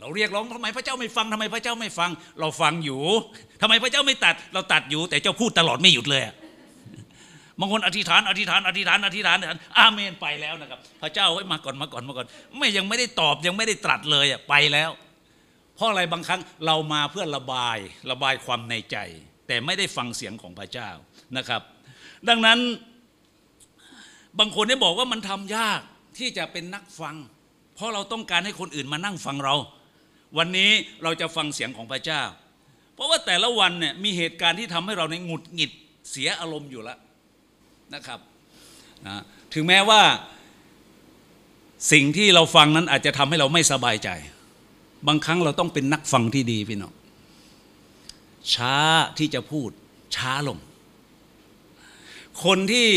[0.00, 3.00] เราเรียกร้องทำไมพระเจ้าไม่ฟังทำไมพระเจ้าไม่ฟัง เราฟังอยู่
[3.62, 6.22] ทำไมพระเจ้าไม่ตัด เราตัดอยู่ แต่เจ้าพูดตลอดไม่หยุดเลย
[7.60, 9.38] บางคนอธิษฐานอธิษฐานอธิษฐานอธิษฐาน
[9.78, 14.90] อาเมนไปแล้วนะครับ พระเจ้าให้มาก่อนมาก่อนมาก่อน ไม่ยังไม่ได้ตอบยังไม่ได้ตรัสเลยไปแล้ว
[15.74, 17.78] เพราะอะไรบางครั้งเรามาเพื่อระบาย
[18.10, 18.96] ระบายความในใจ
[19.46, 20.90] แต่ไม่ได้ฟังเสียงของพระเจ้า
[21.36, 21.62] นะครับ
[22.28, 22.58] ดังนั้น
[24.38, 25.80] บางคนได้บอกว่ามันทำยาก
[26.18, 27.16] ที่จะเป็นนักฟัง
[27.74, 29.54] เพราะเราต้องการให้คนอื่นมานั่งฟังเรา
[30.38, 30.70] วันนี้
[31.02, 32.22] เราจะฟังเสียงของพระเจ้า
[32.94, 35.70] เพราะว่าแต่ละวันเนี่ยมีเหตุการณ์ที่ทำให้เราในหงุดหงิด
[36.10, 36.98] เสียอารมณ์อยู่แล้ว
[37.94, 38.20] นะครับ
[39.06, 39.16] นะ
[39.54, 40.02] ถึงแม้ว่า
[41.92, 44.08] สิ่งที่เราฟังนั้นอาจจะทำให้เราไม่สบายใจ
[45.06, 46.92] บางครั้งเราต้องเป็นนักฟังที่ดีพี่น้อง
[48.54, 48.76] ช้า
[49.18, 49.70] ที่จะพูด
[50.16, 50.58] ช้าลง
[52.44, 52.88] คนที่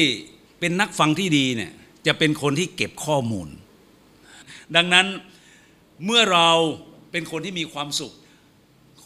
[0.60, 1.72] เป็นนักฟังที่ดีเนี่ย
[2.08, 3.48] จะเป็นคนที่เก็บข้อมูล
[4.76, 5.08] ดังนั้น
[6.06, 6.50] เมื่อเรา
[7.12, 8.14] เป็นคนที่มีความสุข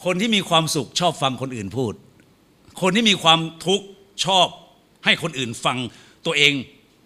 [0.04, 1.92] คนที่มีความสุขชอบฟังคนอื่นพูด
[2.80, 3.86] คนที่มีความทุกข์
[4.24, 4.46] ชอบ
[5.06, 5.78] ให้คนอื่นฟัง
[6.26, 6.52] ตัวเอง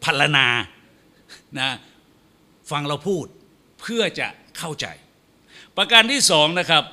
[0.04, 0.46] พรรณนา
[1.58, 1.70] นะ
[2.70, 3.26] ฟังเราพูด
[3.80, 4.86] เพื่อจะเข้าใจ
[5.76, 6.84] ประการที่สองนะครับ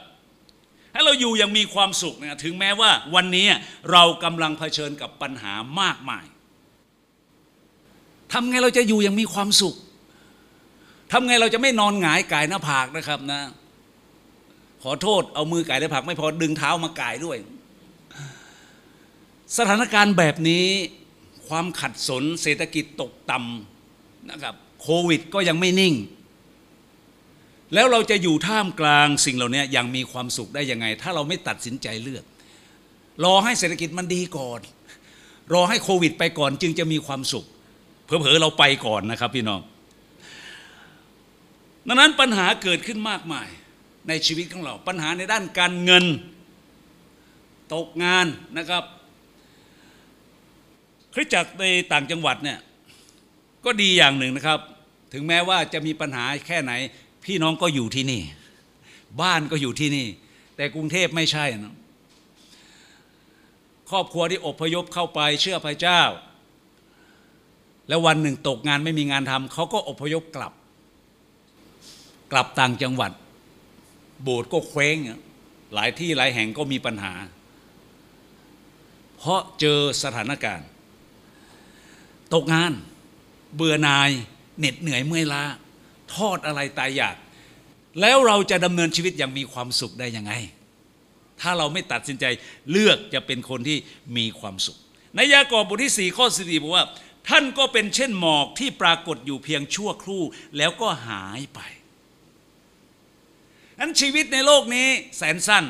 [0.94, 3.48] ให้เราอยู่อย่างมีความสุขนะถึงแม้ว่าวันนี้
[3.92, 6.26] เรากำลังเผชิญกับปัญหามากมาย
[8.34, 9.76] ทำไงเราจะอยู่อย่างมีความสุข
[11.12, 13.42] ทำไงเราจะไม่นอนหงายกายหน้าผากนะครับนะ
[14.84, 17.38] ขอโทษเอามือไก่หน้าผากไม่พอดึงเท้ามาไก่ด้วย
[19.56, 20.66] สถานการณ์แบบนี้
[21.48, 25.96] ความขัดสนเศรษฐกิจตกต่ำนะครับโควิดก็ยังไม่นิ่ง
[27.74, 32.24] แล้วเราจะอยู่ท่ามกลางสิ่งเหล่านี้อย่างมีความสุขได้ยังไง ถ้าเราไม่ตัดสินใจเลือก
[33.24, 34.60] รอให้เศรษฐกิจมันดีก่อน
[35.54, 37.46] รอให้โควิดไปก่อนจึงจะมีความสุข
[38.06, 39.62] เผลอๆเราไปก่อนนะครับพี่น้อง
[41.88, 43.48] ดังนั้นปัญหาเกิดขึ้นมากมาย
[44.08, 46.06] ในชีวิตของเรา ปัญหาในด้านการเงิน
[47.74, 48.84] ตกงานนะครับ
[51.14, 52.60] คริสตจักรในต่างจังหวัดเนี่ย
[53.66, 54.60] ก็ดีอย่างหนึ่งนะครับ
[55.14, 56.72] ถึงแม้ว่าจะมีปัญหาแค่ไหน
[57.26, 58.22] พี่น้องก็อยู่ที่นี่
[59.22, 60.08] บ้านก็อยู่ที่นี่
[60.56, 61.76] แต่กรุงเทพไม่ใช่นะ
[63.90, 66.02] ครอบครัวที่อพยพเข้าไปเชื่อพระเจ้า
[67.88, 70.54] แล้ววันหนึ่งตกงานไม่มีงานทำเขาก็อพยพกลับ
[72.32, 73.12] กลับต่างจังหวัด
[74.24, 74.98] โบสถ์ก็เคว้ง
[75.74, 77.14] หลายที่หลายแห่งก็มีปัญหา
[79.18, 80.68] เพราะเจอสถานการณ์
[82.34, 82.72] ตกงาน
[83.56, 84.10] เบื่อนาย
[84.60, 85.44] เหน็ดเหนื่อยเมื่อยล้า
[86.14, 87.16] ทอดอะไรตายอยาก
[88.02, 90.34] แล้วเราจะดำเนินชีวิตอย่างมีความสุขได้ยังไง
[91.42, 92.26] ถ้าเราไม่ตัดสินใจ
[92.72, 93.78] เลือกจะเป็นคนที่
[94.18, 94.78] มีความสุข
[95.16, 96.86] ในยากอบบทที่ 4 ข้อสิบอกว่า
[97.30, 100.24] ท่านก็เป็นเช่นหมอกที่ปรากฏอยู่เพียงชั่วครู่
[100.58, 101.60] แล้วก็หายไป
[103.80, 104.88] นั้นชีวิตในโลกนี้
[105.18, 105.66] แสนสั้น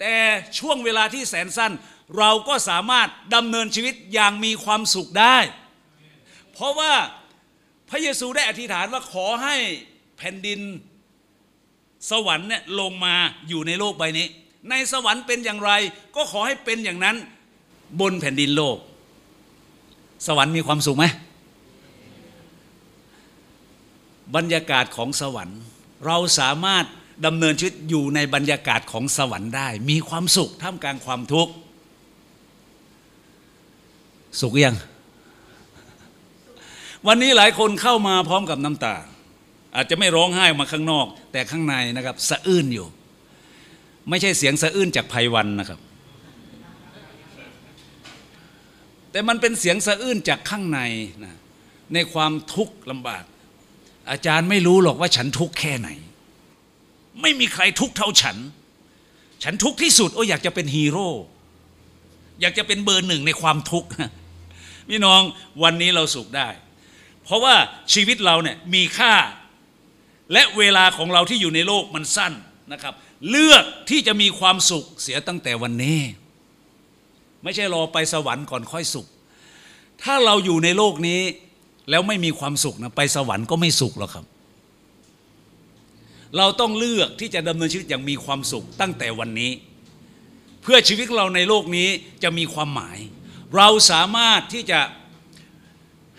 [0.00, 0.14] แต่
[0.58, 1.72] ช่วงเวลาที่แสนสั้น
[2.18, 5.36] เราก็สามารถดำเนินชีวิตอย่างมีความสุขได้
[6.52, 6.92] เพราะว่า
[7.88, 9.56] พระเยซูได้อธิษฐานว่าขอให้
[10.16, 10.60] แผ่นดิน
[12.10, 13.14] สวรรค์เนี่ยลงมา
[13.48, 14.26] อยู่ในโลกใบนี้
[14.70, 15.70] ในสวรรค์เป็นอย่างไร
[16.16, 17.16] ก็ขอให้เป็นอย่างนั้น
[18.00, 18.76] บนแผ่นดินโลก
[20.26, 21.04] สวรรค์มีความสุขไหม
[24.36, 25.60] บรรยากาศของสวรรค์
[26.06, 26.84] เราสามารถ
[27.26, 31.52] ดำเนินชีวิตอยู่ในบรรยากาศของสวรรค์ได้ มีความสุขท่ามกลางความทุกข์
[34.40, 34.76] สุขยัง
[37.06, 38.96] วันนี้หลายคนเข้ามาพร้อมกับน้ำตา
[39.76, 42.86] อาจจะไม่ร้องไห้ออกมาข้างนอก แต่ข้างในนะครับ สะอื้นอยู่
[44.08, 45.80] ไม่ใช่เสียงสะอื้นจากภัยวันนะครับ
[49.10, 50.80] แต่มันเป็นเสียงสะอื้นจากข้างใน
[51.24, 51.34] นะ
[51.94, 53.24] ในความทุกข์ลำบาก
[54.10, 55.88] อาจารย์ไม่รู้หรอกว่าฉันทุกข์แค่ไหน
[57.22, 58.36] ไม่มีใครทุกข์เท่าฉัน
[59.42, 61.08] ฉันทุกข์ที่สุดโอ้อยากจะเป็นฮีโร่
[62.40, 63.88] อยากจะเป็นเบอร์หนึ่งในความทุกข์
[64.90, 65.20] พี่น้อง
[65.62, 66.48] วันนี้เราสุขได้
[67.24, 67.54] เพราะว่า
[67.92, 69.14] ชีวิตเราเนี่ยมีค่า
[70.32, 72.32] และเวลาของเราที่อยู่ในโลกมันสั้น
[72.72, 72.94] นะครับ
[73.30, 76.00] เลือกที่จะมีความสุขเสียตั้งแต่วันนี้
[77.42, 79.06] ไม่ใช่รอไปสวรรค์ก่อนค่อยสุข
[80.02, 81.20] ถ้าเราอยู่ในโลกนี้
[81.90, 84.24] แล้วไม่มีความสุขนะไปสวรรค์ก็ไม่สุขหรอกครับ
[86.36, 89.50] เราต้องเลือกที่จะดำเนินชีวิตอย่างมีความสุขตั้งแต่วันนี้
[90.62, 91.88] เพื่อชีวิตเราในโลกนี้
[92.22, 92.98] จะมีความหมาย
[93.56, 94.80] เราสามารถที่จะ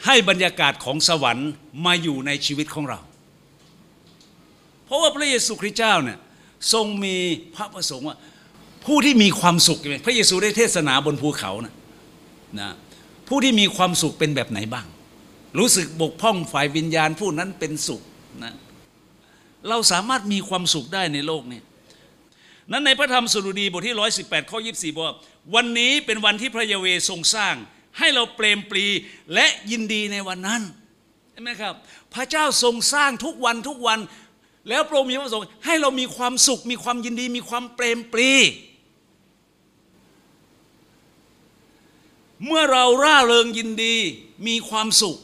[0.06, 1.50] ให้บรรยากาศของสวรรค์
[1.86, 3.00] มาอยู่ในชีวิตของเรา
[4.86, 6.20] เพราะว่าพระเยซูคริสต์เจ้าเนี่ย
[6.74, 7.16] ทรงมี
[7.56, 8.18] พระประสงค์ว่า
[8.86, 11.74] ผู้ที่มีความสุขพระเยซูได้เทศนาบนภูเขานะ
[12.60, 12.70] นะ
[13.28, 14.88] ผู้ที่มีความสุขเป็นแบบไหนบ้าง
[15.60, 18.02] รู้สึกบกพร่องฝ่ายวิญญาณผู้นั้นเป็นสุข
[18.44, 18.54] นะ
[19.70, 21.62] เราสามารถมีความสุขได้ในโลกนี้
[22.72, 25.16] นั้นในพระธรรมสดุดีบทที่ 118 ข้อ 24 บอกว่า
[25.56, 27.56] วันนี้เป็นวันที่พระเยเวทรงสร้าง
[27.98, 28.86] ให้เราเปรมปรี
[29.34, 30.62] และยินดีในวันนั้น
[31.32, 31.74] เห็นไหมครับ
[32.14, 34.00] พระเจ้าทรงสร้างทุกวันทุกวัน
[34.70, 38.32] แล้วพระองค์มีพระประสงค์ให้เรามีความสุข มีความยินดี มีความเปรมปรี
[42.46, 43.96] เมื่อเราร่าเริงยินดี
[44.48, 45.18] มีความสุข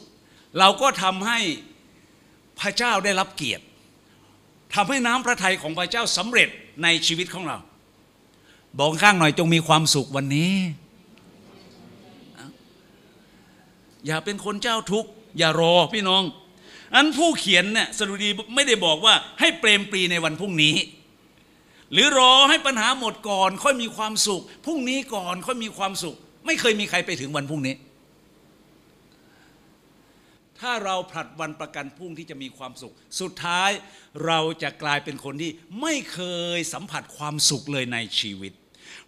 [0.58, 1.38] เราก็ทำให้
[2.60, 3.64] พระเจ้าได้รับเกียรติ
[4.74, 6.48] ทำให้น้ำพระทัยของพระเจ้าสำเร็จ
[6.82, 7.58] ในชีวิตของเรา
[8.78, 10.54] บอกข้างหน่อยจงมีความสุขวันนี้
[14.06, 16.22] อย่าเป็นคนเจ้าทุกข์ อย่ารอพี่น้อง
[16.94, 20.74] อันผู้เขียนเนี่ยสรุดีไม่ได้บอกว่าให้เปรมปรีในวันพรุ่งนี้
[21.92, 27.74] หรือรอให้ปัญหาหมดก่อน ค่อยมีความสุขพรุ่งนี้ก่อนค่อยมีความสุข ไม่เคยมีใครไปถึงวันพรุ่งนี้
[30.60, 33.70] ถ้าเราผลัดวันประกันพรุ่งที่จะมีความสุข สุดท้าย
[34.26, 36.20] เราจะกลายเป็นคนที่ไม่เค
[36.56, 38.52] ยสัมผัสความสุขเลยในชีวิต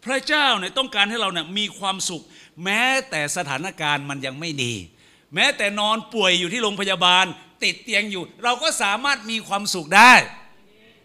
[0.04, 2.22] พระเจ้าเนี่ยต้องการให้เราเนี่ยมีความสุข
[2.64, 4.74] แม้แต่สถานการณ์มันยังไม่ดี
[5.34, 7.24] แม้แต่นอนป่วยอยู่ที่โรงพยาบาล
[7.64, 10.14] ติดเตียงอยู่ เราก็สามารถมีความสุขได้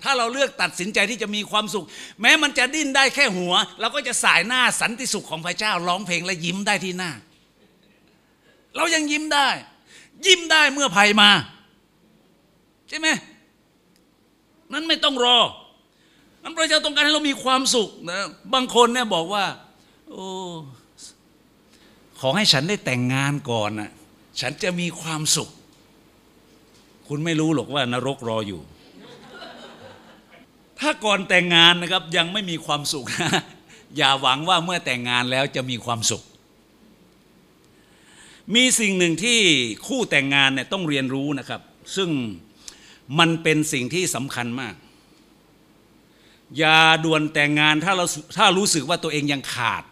[0.03, 1.85] ถ้าเราเลือกตัดสินใจที่จะมีความสุข
[2.21, 7.11] แม้มันจะดิ้นได้แค่หัว เราก็จะสายหน้าสันติสุขของพระเจ้าร้องเพลงและยิ้มได้ที่หน้า
[8.75, 9.49] เรายังยิ้มได้
[10.25, 11.29] ยิ้มได้เมื่อภัยมา
[12.89, 13.07] ใช่ไหม
[14.73, 15.37] นั้นไม่ต้องรอ
[16.43, 18.19] นั้นพระเจ้าต้องการให้เรามีความสุขนะ
[18.53, 19.45] บางคนเนี่ยบอกว่า
[20.09, 20.25] โอ้
[22.19, 23.91] ขอให้ฉันได้แต่งงานก่อนนะ
[24.39, 25.49] ฉันจะมีความสุข
[27.07, 28.61] คุณไม่รู้หรอกว่านรกรออยู่
[30.79, 33.29] ถ้าก่อนแต่งงานนะครับยังไม่มีความสุขนะ
[33.97, 36.23] อย่าหวังว่าเมื่อแต่งงานแล้วจะมีความสุข
[38.53, 39.39] มีสิ่งหนึ่งที่
[39.87, 41.61] คู่แต่งงานเนี่ยต้องเรียนรู้นะครับ
[41.95, 42.09] ซึ่ง
[43.19, 44.75] มันเป็นสิ่งที่สำคัญมาก
[46.57, 48.05] อย่าด่วนแต่งงานถ้าเรา
[48.37, 49.83] ถ้ารู้สึกว่าตัวเองยังขาด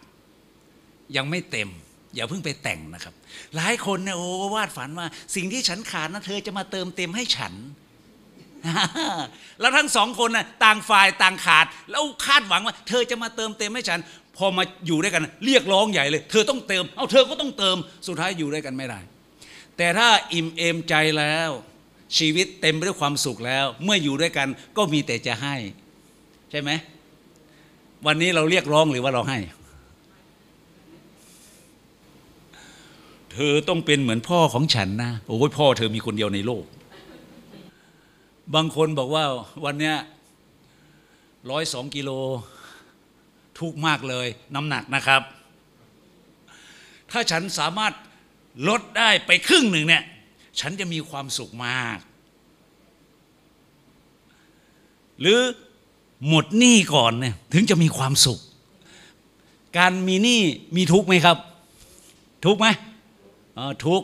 [1.15, 1.69] ยังไม่เต็ม
[2.15, 3.13] อย่าเพิ่งไปแต่งนะครับ
[3.55, 7.53] หลายคนเนี่ยโอ้วาดฝันว่า สิ่งที่ฉันขาดนะเธอจะมาเติมเต็มให้ฉัน
[9.59, 13.99] แล้วทั้งสองคนน่ะต่างฝ่ายต่างขาด แล้วคาดหวังว่า เธอจะมาเติมเต็มให้ฉัน
[14.37, 18.99] พอมาอยู่ด้วยกัน เรียกร้องใหญ่เลย เธอต้องเติม เอาเธอก็ต้องเติม สุดท้ายอยู่ด้วยกันไม่ได้
[19.77, 21.49] แต่ถ้าอิ่มเอมใจแล้ว
[22.17, 25.55] ชีวิตเต็มไปด้วยความสุขแล้ว เมื่ออยู่ด้วยกันก็มีแต่จะให้
[26.51, 26.71] ใช่ไหม
[28.05, 29.39] วันนี้เราเรียกร้องหรือว่าเราให้
[33.33, 36.65] เธอต้องเป็นเหมือนพ่อของฉันนะโอ้ยพ่อเธอมีคนเดียวในโลก
[38.55, 39.25] บางคนบอกว่า
[39.65, 39.95] วันเนี้ย
[41.51, 42.09] ร้อยสองกิโล
[43.59, 45.21] ทุกมากเลย น้ำหนักนะครับ
[47.11, 47.93] ถ้าฉันสามารถ
[48.67, 50.03] ลดได้ไปครึ่งหนึ่งเนี่ย
[50.59, 51.99] ฉันจะมีความสุขมาก
[55.19, 55.39] หรือ
[56.27, 58.39] หมดหนี้ก่อนเนี่ยถึงจะมีความสุข
[59.77, 60.41] การมีหนี้
[60.75, 61.37] มีทุกไหมครับ
[62.45, 62.67] ทุกไหม
[63.57, 64.01] อ๋อทุก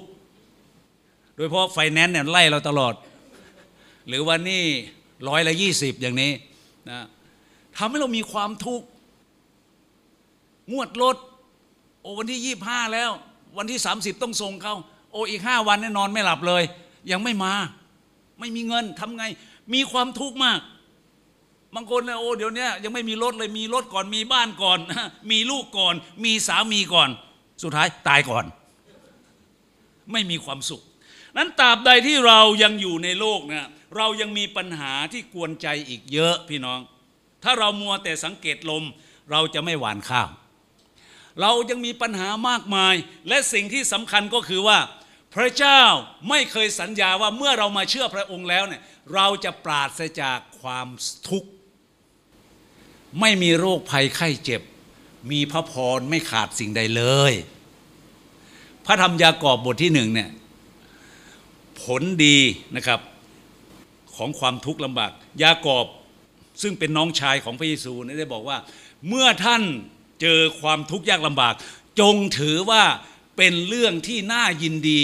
[1.36, 2.94] โดยเฉพาะไฟแนนซ์เนี่ยไล่เราตลอด
[4.08, 4.62] หรือวันนี้
[5.28, 6.32] ร้อยละยี่สิบอย่างนี้
[6.90, 7.00] นะ
[7.78, 8.86] ทำให้เรามีความทุกข์
[10.72, 11.18] งวดรถ
[12.02, 13.12] โอ้วันที่ยี่ห้าแล้ว
[13.58, 14.76] วันที่สามสิบต้องส่งเขา
[15.12, 16.64] โอ้อีกห้าวันแน่นอนไม่หลับเลย
[17.12, 17.54] ยังไม่มา
[18.40, 19.24] ไม่มีเงินทำไง
[19.74, 20.60] มีความทุกข์มาก
[21.76, 24.80] บางคนเนี่ยโอ้เดี๋ยวนี้ยังไม่มีรถเลยมีรถก่อนมีบ้านก่อน
[25.32, 27.10] มีลูกก่อน มีสามีก่อน
[27.64, 28.46] สุดท้ายตายก่อน
[30.12, 30.82] ไม่มีความสุข
[31.38, 36.80] นั้นตราบใดที่เรายังอยู่ในโลกเนะเรายังมีปัญหาที่กวนใจอีกเยอะพี่น้อง
[37.44, 38.84] ถ้าเรามัวแต่สังเกตลม
[39.32, 40.30] เราจะไม่หวานข้าว
[41.42, 42.96] เรายังมีปัญหามากมาย
[43.28, 44.80] และสิ่งที่สำคัญก็คือว่า
[45.36, 45.82] พระเจ้า
[46.30, 48.82] ไม่เคยสัญญาว่าเมื่อเรามาเชื่อพระองค์แล้วเนี่ย
[49.14, 50.88] เราจะปราศจากความ
[51.28, 51.50] ทุกข์
[53.20, 54.62] ไม่มีโรคภัยไข้เจ็บ
[55.32, 57.34] มีพระพรไม่ขาดสิ่งใดเลย
[58.86, 60.30] พระธรรมยากอบบทที่หนึ่งเนี่ย
[61.82, 62.38] ผลดี
[62.76, 63.00] นะครับ
[64.16, 65.12] ของความทุกข์ลำบาก
[65.44, 65.88] ยากอบ
[66.62, 68.58] ซึ่งเป็นน้องชายของพระเยซูได้บอกว่า
[69.08, 69.64] เมื่อท่าน
[70.22, 71.54] เจอความทุกข์ยากลำบาก
[72.00, 72.84] จงถือว่า
[73.38, 75.00] เป็นเรื่องที่น่ายินดี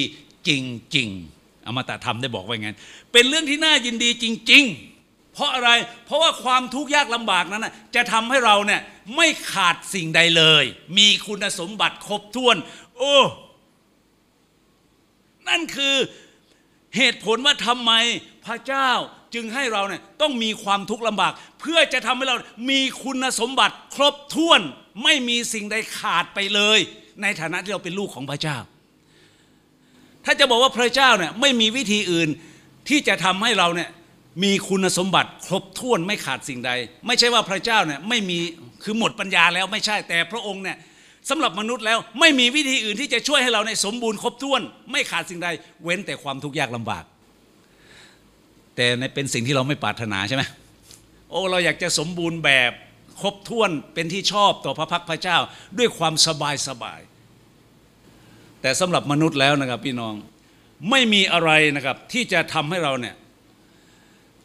[0.47, 0.49] จ
[0.95, 2.77] ริงๆอมตะธรรมได้บอกไว้งั้น
[3.11, 4.63] เป็นเรื่องที่น่ายินดีจริง
[4.99, 5.69] ๆ เพราะอะไร
[6.05, 8.81] เพราะว่าความทุกข์ยากลำบากนั้นนะจะทำให้เราเนี่ย
[9.15, 10.63] ไม่ขาดสิ่งใดเลย
[10.97, 12.55] มีคุณสมบัติครบถ้วน
[12.97, 13.17] โอ้
[15.47, 15.95] นั่นคือ
[16.97, 17.91] เหตุผลว่าทำไม
[18.45, 18.89] พระเจ้า
[19.33, 22.35] จึงให้เราเนี่ยต้องมีความทุกข์ลำบาก เพื่อจะทำให้เรา
[22.69, 24.61] มีคุณสมบัติครบถ้วน
[25.03, 26.79] ไม่มีสิ่งใดขาดไปเลย
[27.21, 28.57] ในฐานะที่เราเป็นลูกของพระเจ้า
[30.25, 32.29] ถ้าจะบอกว่าพระเจ้าเนี่ยไม่มีวิธีอื่น
[32.89, 33.89] ที่จะทำให้เราเนี่ย
[34.43, 36.71] มีคุณสมบัติครบถ้วนไม่ขาดสิ่งใด
[37.07, 38.39] ไม่ใช่ว่าพระเจ้าเนี่ยไม่มี
[38.83, 40.77] คือหมดปัญญาแล้วไม่ใช่แต่พระองค์เนี่ย
[41.29, 45.49] สำหรับมนุษย์แล้วไม่มีวิธีอื่นที่จะช่วยให้เราในสมบูรณ์ครบถ้วน ไม่ขาดสิ่งใด
[45.83, 47.03] เว้นแต่ความทุกข์ยากลำบาก
[48.75, 50.43] แต่ในเป็นสิ่งที่เราไม่ปรารถนาใช่ไหม
[51.29, 52.71] โอ้เราอยากจะสมบูรณ์แบบ
[53.21, 55.37] ครบถ้วนเป็นที่ชอบต่อพระพักพระเจ้า
[55.77, 56.99] ด้วยความสบายสบาย
[58.61, 60.13] แต่สำหรับมนุษย์แล้วนะครับพี่น้อง
[60.89, 63.15] ไม่มีอะไรนะครับที่จะทำให้เราเนี่ย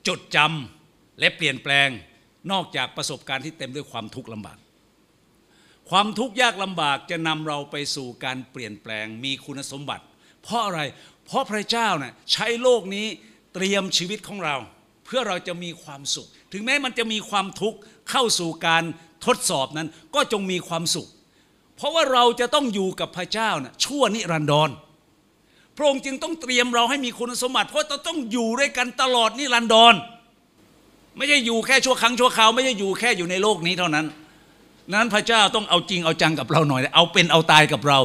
[0.09, 1.89] จดจำและเปลี่ยนแปลง
[2.53, 4.59] นอกจากประสบการณ์ที่เต็มด้วยความทุกข์ลำบาก
[5.91, 10.05] ความทุกข์ยากลำบากจะนำเราไปสู่การเปลี่ยนแปลงมีคุณสมบัติ
[10.43, 10.81] เพราะอะไร
[11.27, 13.07] เพราะพระเจ้าเนี่ยใช้โลกนี้
[13.55, 14.57] เตรียมชีวิตของเรา
[15.05, 17.79] เพื่อเราจะมีความสุข ถึงแม้มันจะมีความทุกข์
[18.11, 18.83] เข้าสู่การ
[19.27, 21.09] ทดสอบนั้น ก็จงมีความสุข
[21.77, 24.71] เพราะว่าเราจะต้องอยู่กับพระเจ้านะชั่วนิรันดร
[25.77, 29.95] พระองค์จึงต้องเตรียมเราให้มีคุณสมบัติ เพราะเราต้องอยู่ด้วยกันตลอดนิรันดร
[31.17, 34.07] ไม่ใช่อยู่แค่ชั่วครั้งชั่วคราวไม่ใช่อยู่แค่อยู่ในโลกนี้เท่านั้น
[34.95, 37.99] นั้นพระเจ้าต้องเอาจริงเอาจังกับเราหน่อย เอาเป็นเอาตายกับเรา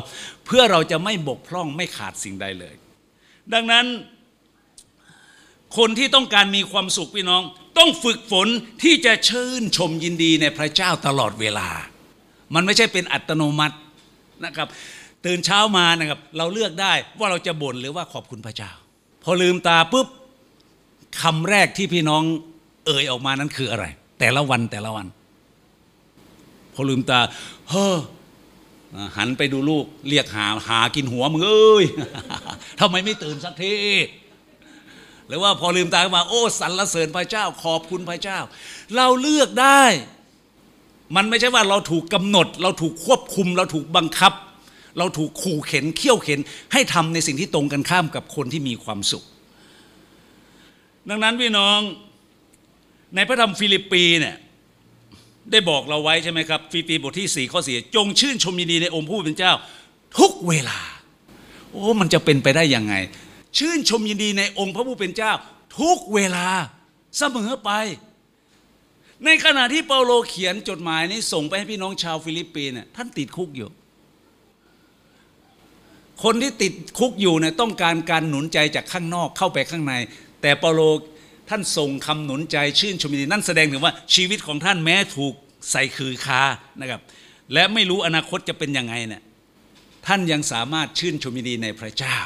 [0.45, 2.75] เพื่อเราจะไม่บกพร่องไม่ขาดสิ่งใดเลย
[3.53, 3.85] ดังนั้น
[5.77, 7.41] คนที่ต้องการมีความสุขพี่น้อง
[7.77, 8.47] ต้องฝึกฝน
[8.83, 11.67] ที่จะชื่นชมยินดีในพระเจ้าตลอดเวลา
[12.55, 13.75] มันไม่ใช่เป็นอัตโนมัติ
[14.45, 14.67] นะครับ
[15.25, 18.71] ตื่นเช้ามานะครับ เราเลือกได้ว่าเราจะบ่นหรือว่าขอบคุณพระเจ้า
[19.23, 20.07] พอลืมตาปุ๊บ
[21.21, 22.23] คำแรกที่พี่น้อง
[22.85, 23.85] เอ่ยออกมานั้นคืออะไร
[24.19, 25.07] แต่ละวันแต่ละวัน
[26.73, 27.19] พอลืมตา
[27.69, 27.97] เฮ้อ
[29.17, 31.85] หันไปดูลูก เรียกหาหากินหัวมึงเอ้ย
[32.79, 33.75] ทำไมไม่ตื่นสักที
[35.27, 38.39] หรือว่าพอลืมตาขึ้นมา โอ้สรรเสริญพระเจ้า ขอบคุณพระเจ้า
[38.95, 39.83] เราเลือกได้
[41.15, 44.33] มันไม่ใช่ว่าเราถูกกำหนด เราถูกควบคุม เราถูกบังคับ
[44.97, 46.39] เราถูกขู่เข็ญเคี่ยวเข็ญ
[46.73, 49.23] ให้ทำในสิ่งที่ตรงกันข้ามกับคนที่มีความสุข
[51.09, 51.79] ดังนั้นพี่น้อง
[53.15, 54.35] ในพระธรรมฟิลิปปีเนี่ย
[55.51, 59.53] ได้บอกเราไว้ใช่ไหมครับฟิลิปปีบทที่ 4 ข้อ4จงชื่นชมยินดีในองค์ผู้เป็นเจ้า
[60.19, 60.79] ทุกเวลา
[61.71, 62.93] โอ้มันจะเป็นไปได้ยังไง
[63.57, 65.31] ชื่นชมยินดีในองค์พระผู้เป็นเจ้า
[65.79, 66.47] ทุกเวลา
[67.17, 67.71] เสมอไป
[69.25, 73.69] ในขณะที่เปาโลเขียนจดหมายนี้ส่งไปให้พี่น้องชาวฟิลิปปีเนี่ยท่านติดคุกอยู่
[76.23, 79.93] คนที่ติดคุกอยู่เนี่ยต้องการการหนุนใจจากข้างนอกเข้าไปข้างใน
[80.41, 80.81] แต่เปาโล
[81.49, 85.33] ท่านส่งคำหนุนใจชื่นชมยินดีนั่นแสดงถึงว่าชีวิตของท่านแม้ถูก
[85.71, 86.41] ใส่ขื่อคา
[86.81, 87.01] นะครับ
[87.53, 89.21] และไม่รู้อนาคตจะเป็นยังไงเนี่ย
[90.07, 92.17] ท่านยังสามารถชื่นชมยินดีในพระเจ้า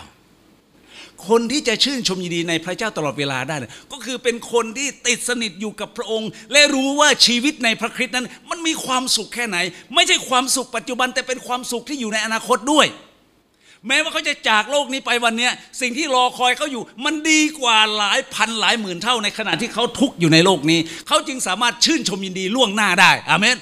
[1.28, 3.56] คนที่จะชื่นชมยินดีในพระเจ้าตลอดเวลาได้
[3.92, 9.58] ก็คือเป็นคนที่ติดสนิทอยู่กับพระองค์ และรู้ว่าชีวิตในพระคริสต์นั้น มันมีความสุขแค่ไหน
[9.96, 12.88] ไม่ใช่ความสุขปัจจุบันแต่เป็นความสุขที่อยู่ในอนาคตด้วย
[13.88, 15.50] แม้ว่าเขาจะจากโลกนี้ไปวันนี้
[15.82, 23.58] สิ่งที่รอคอยเขาอยู่ มันดีกว่าหลายพันหลายหมื่นเท่าในขณะที่เขาทุกข์อยู่ในโลกนี้ เขาจึงสามารถชื่นชมยินดีล่วงหน้าได้อาเมน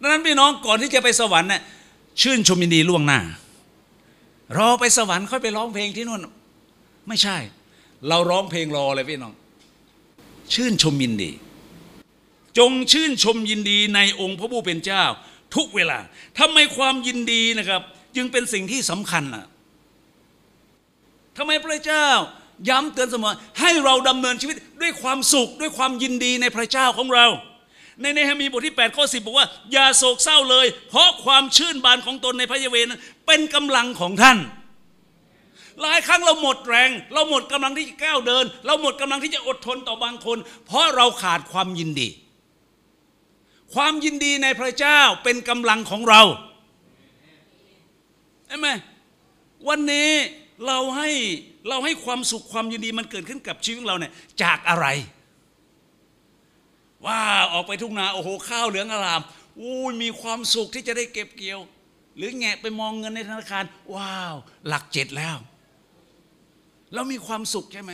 [0.00, 1.62] ดังนั้นพี่น้องก่อนที่จะไปสวรรค์เนี่ย
[2.20, 3.20] ชื่นชมยินดีล่วงหน้า
[4.58, 6.26] รอไปสวรรค์ค่อยไปร้องเพลงที่นู่น
[7.08, 7.36] ไม่ใช่
[8.08, 9.34] เราร้องเพลงรอเลยพี่น้อง
[10.52, 11.30] ชื่นชมยินดี
[12.58, 15.04] จงชื่นชมยินดีในองค์พระผู้เป็นเจ้า
[15.56, 15.98] ทุกเวลา
[16.38, 17.82] ทำไมความยินดีนะครับ
[18.16, 19.44] จึงเป็นสิ่งที่สำคัญล่ะ
[21.36, 22.08] ทำไมพระเจ้า
[22.68, 27.26] ย้ำเตือนเสมอให้เราดำเนินชีวิตด้วยความสุขด้วยความยินดีในพระเจ้าของเรา
[28.02, 34.38] ในเนหมีบทที่8ข้อ10บอกว่า อย่าโศกเศร้าเลย เพราะความชื่นบานของตนในพระเยาเวนั้นเป็นกำลังของท่าน
[35.82, 42.08] หลายครั้งเราหมดแรง เราหมดกำลังที่จะก้าวเดิน เราหมดกำลังที่จะอดทนต่อบางคน เพราะเราขาดความยินดี
[43.74, 46.22] ความยินดีในพระเจ้าเป็นกำลังของเรา
[48.46, 48.68] ใช่ไหม
[49.68, 50.10] วันนี้
[50.66, 51.10] เราให้
[51.68, 54.86] เราให้ความสุขความยินดีมันเกิดขึ้นกับชีวิตของเราเนี่ยจากอะไร
[57.06, 57.20] ว่า
[57.52, 59.22] ออกไปทุ่งนาโอ้โหข้าวเหลืองอาราม
[59.60, 61.60] อู้ยมีความสุขที่จะได้เก็บเกี่ยว
[62.16, 64.34] หรือแงะไปมองเงินในธนาคาร ว้าว
[64.68, 65.36] หลักเจ็ดแล้ว
[66.94, 67.92] เรามีความสุขใช่ไหม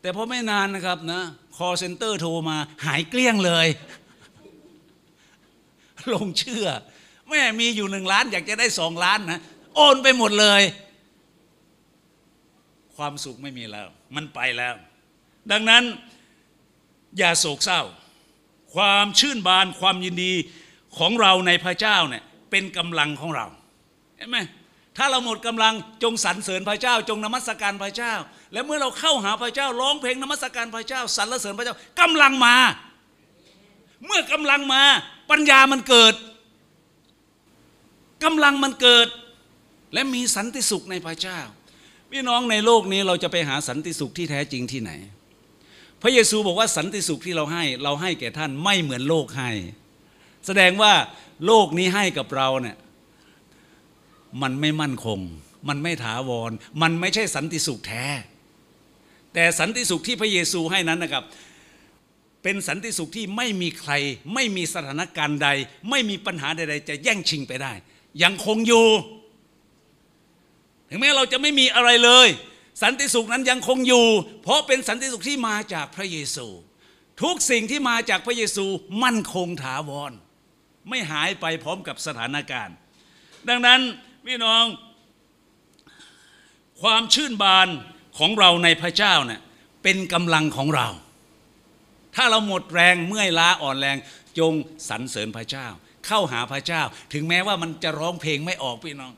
[0.00, 1.20] แต่พอไม่นานนะครับนะ
[1.56, 2.56] คอเซ็นเตอร์โทรมา
[2.86, 3.66] หายเกลี้ยงเลย
[6.14, 6.66] ลงเชื่อ
[7.28, 9.40] แม่มีอยู่หนึ่งล้าน อยากจะได้สองล้านนะ
[9.76, 10.62] โอนไปหมดเลย
[12.96, 14.74] ความสุขไม่มีแล้ว มันไปแล้ว
[15.52, 15.82] ดังนั้น
[17.18, 17.82] อย่าโศกเศร้า
[18.74, 20.32] ความชื่นบานความยินดี
[20.98, 23.46] ของเราในพระเจ้าเนี่ยเป็นกำลังของเรา
[24.16, 24.38] เห็นไหม
[24.96, 28.14] ถ้าเราหมดกำลังจงสรรเสริญพระเจ้า จงนมัสการพระเจ้า
[28.52, 32.56] และเมื่อเราเข้าหาพระเจ้าร้องเพลงนมัสการพระเจ้าสรรเสริญพระเจ้ากำลังมา
[34.06, 34.82] เมื่อกำลังมา
[35.30, 36.14] ปัญญามันเกิด
[38.24, 39.08] กำลังมันเกิด
[39.94, 41.40] และมีสันติสุขในพระเจ้า
[42.10, 44.90] พี่น้องในโลกนี้เราจะไปหาสันติสุขที่แท้จริงที่ไหน
[46.02, 49.50] พระเยซูบอกว่าสันติสุขที่เราให้ เราให้แก่ท่านไม่เหมือนโลกให้
[50.46, 50.92] แสดงว่า
[51.46, 52.76] โลกนี้ให้กับเราเนี่ย
[54.42, 55.20] มันไม่มั่นคง
[55.68, 56.50] มันไม่ถาวร
[56.82, 58.06] มันไม่ใช่สันติสุขแท้
[59.34, 61.24] แต่สันติสุขที่พระเยซูให้นั้นนะครับ
[62.42, 63.92] เป็นสันติสุขที่ไม่มีใคร
[64.34, 65.48] ไม่มีสถานการณ์ใด
[65.90, 67.72] ไม่มีปัญหาใด ๆ จะแย่งชิงไปได้
[68.22, 68.86] ยังคงอยู่
[70.88, 72.28] ถึงแม้เราจะไม่มีอะไรเลย
[72.82, 74.06] สันติสุขนั้นยังคงอยู่
[74.42, 76.46] เพราะเป็นสันติสุขที่มาจากพระเยซู
[77.22, 78.66] ทุกสิ่งที่มาจากพระเยซู
[79.02, 80.12] มั่นคงถาวร
[80.88, 82.76] ไม่หายไปพร้อมกับสถานการณ์
[83.48, 83.80] ดังนั้น
[84.26, 84.64] พี่น้อง
[86.82, 87.68] ความชื่นบาน
[88.18, 89.40] ของเราในพระเจ้าเนะ่ย
[89.82, 90.88] เป็นกำลังของเรา
[92.16, 93.96] ถ้าเราหมดแรงเมื่อยล้าอ่อนแรง
[94.38, 94.52] จง
[94.88, 95.66] สรรเสริญพระเจ้า
[96.06, 99.12] เข้าหาพระเจ้า ถึงแม้ว่ามันจะร้องเพลงไม่ออกพี่น้อง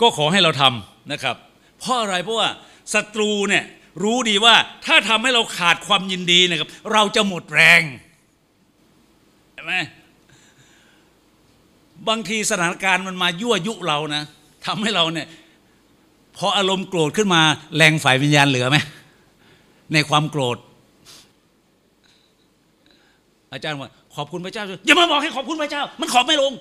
[0.00, 1.36] ก็ขอให้เราทำนะครับ
[1.78, 2.48] เพราะอะไรเพราะว่า
[2.94, 3.64] ศัตรูเนี่ย
[4.02, 4.54] รู้ดีว่า
[4.86, 7.82] ถ้าทำให้เราขาดความยินดีนะครับ เราจะหมดแรง
[9.54, 9.74] ใช่ไหม
[12.08, 14.22] บางทีสถานการณ์มันมายั่วยุเรานะ
[14.66, 15.26] ทำให้เราเนี่ย
[16.36, 17.42] พออารมณ์โกรธขึ้นมา
[17.76, 18.78] แรงฝ่ายวิญญาณเหลือไหม
[19.92, 20.56] ในความโกรธ
[23.52, 26.52] อาจารย์ว่าขอบคุณพระเจ้าอย่ามาบอกให้ขอบคุณพระเจ้า มันขอบไม่ลง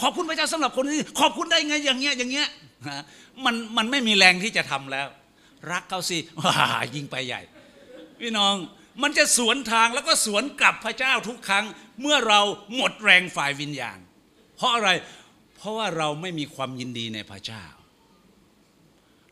[0.00, 2.48] ขอบคุณพระเจ้าสำหรับคนนี้ขอบคุณได้ไงอย่างเงี้ยอย่างเงี้ย
[2.88, 3.04] นะ
[3.44, 5.06] มันมันไม่มีแรงที่จะทำแล้ว
[5.72, 7.40] รักเขาสิว้ายิงไปใหญ่
[8.20, 8.54] พี่น้อง
[9.02, 11.64] มันจะสวนทางแล้วก็สวนกลับพระเจ้าทุกครั้ง
[12.00, 12.40] เมื่อเรา
[12.76, 13.98] หมดแรงฝ่ายวิญญาณ
[14.56, 14.88] เพราะอะไร
[15.56, 17.64] เพราะว่าเราไม่มีความยินดีในพระเจ้า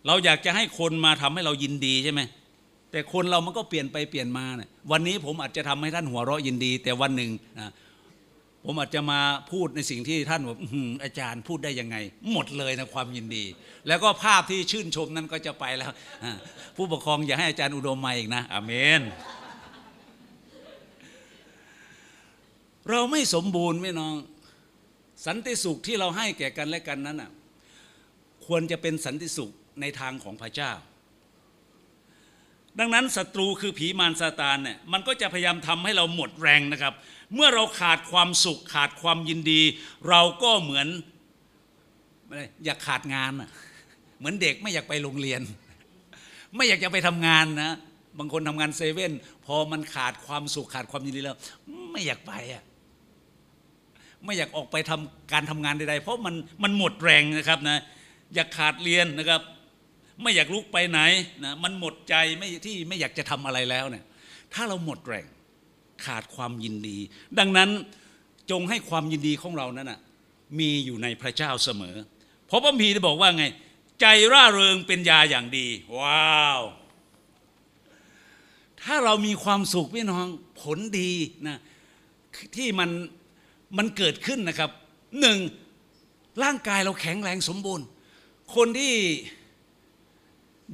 [0.07, 2.21] เราอยากจะให้คนมาทำให้เรายินดีใช่ไหม
[2.91, 7.71] แต่คนเรามันก็เปลี่ยนไปเปลี่ยนมาเนี่ยวันนี้ผมอาจจะทำให้ท่านหัวเราะยินดี แต่วันหนึ่งนะ
[8.69, 9.21] ผมอาจจะมา
[9.53, 10.59] พูดในสิ่งที่ท่านบอก
[11.05, 11.97] อาจารย์พูดได้ยังไง
[12.33, 13.45] หมดเลยนะความยินดี
[13.89, 15.91] แล้วก็ภาพที่ชื่นชมนั้นก็จะไปแล้ว
[16.77, 19.01] ผู้ปกครองอย่าให้อาจารย์อุดมมาอีกนะอเมน
[22.91, 24.14] เราไม่สมบูรณ์ไม่น้อง
[25.27, 27.31] สันติสุขที่เราให้แก่กันและกันนั้นน่ะ
[28.47, 29.51] ควรจะเป็นสันติสุข
[29.81, 30.73] ในทางของพระเจ้า
[32.79, 36.95] ดังนั้นศัตรูคือผีมารซาตานเนี่ยมันก็จะพยายามทำให้เราหมดแรงนะครับ
[37.35, 39.61] เมื่อเราขาดความสุขขาดความยินดี
[40.09, 40.89] เราก็เหมือน
[42.64, 43.51] อยากขาดงานอะ
[44.18, 45.41] เหมือนเด็กไม่อยากไปโรงเรียน
[46.57, 47.72] ไม่อยากจะไปทำงานนะ
[48.18, 49.12] บางคนทำงานเซเว่น
[49.47, 51.39] พอมันขาดความสุขขาดความยินดีแล้ว
[51.93, 52.62] ไม่อยากไปอะ
[54.24, 57.79] ไม่อยากออกไปทำการทำงานใดๆ เพราะมันมันหมดแรงนะครับนะ
[58.35, 59.41] อยากขาดเรียนนะครับ
[60.22, 61.01] ไม่อยากลุกไปไหน
[61.45, 64.05] นะมันหมดใจไม่ที่ไม่อยากจะทำอะไรแล้วเนี่ย
[64.55, 65.27] ถ้าเราหมดแรง
[66.05, 66.99] ขาดความยินดี
[67.39, 67.71] ดังนั้น
[68.51, 70.01] จงให้ความยินดีของเรานั้นนะ
[70.59, 71.97] มีอยู่ในพระเจ้าเสมอ
[72.47, 73.45] เพราะพระคัมภีร์ได้บอกว่าไง
[74.01, 75.67] ใจร่าเริงเป็นยาอย่างดี
[75.99, 76.63] ว้าว
[78.83, 80.27] ถ้าเรามีความสุขพี่น้อง
[80.61, 81.11] ผลดี
[81.47, 81.59] นะ
[82.57, 82.91] ที่มัน
[83.77, 84.71] มันเกิดขึ้นนะครับ
[85.21, 85.39] หนึ่ง
[86.43, 87.87] ร่างกายเราแข็งแรงสมบูรณ์
[88.55, 88.95] คนที่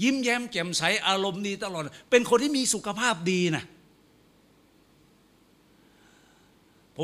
[0.02, 3.64] ยิ้มแย้มแจ่มใสอารมณ์ดีตลอด เป็นคนที่มีสุขภาพดีนะ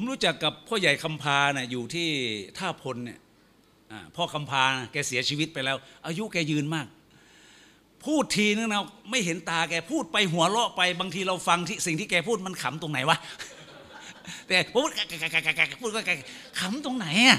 [0.01, 2.09] ผมรู้จักกับพ่อใหญ่คำพานะ่ะอยู่ที่
[2.59, 3.19] ท่าพลเนี่ย
[4.17, 5.77] พ่อคำพานะแกเสียชีวิตไปแล้ว
[6.07, 6.87] อายุแกยืนมาก
[8.05, 13.19] พูดทีนึงนะไม่เห็นตาแกพูดไปหัวเราะไปบางทีเราฟังที่สิ่งที่แกพูดมันขำตรงไหนวะ
[14.49, 14.89] แต่พูด
[15.81, 16.01] พูดก็
[16.61, 17.39] ขำตรงไหนอะ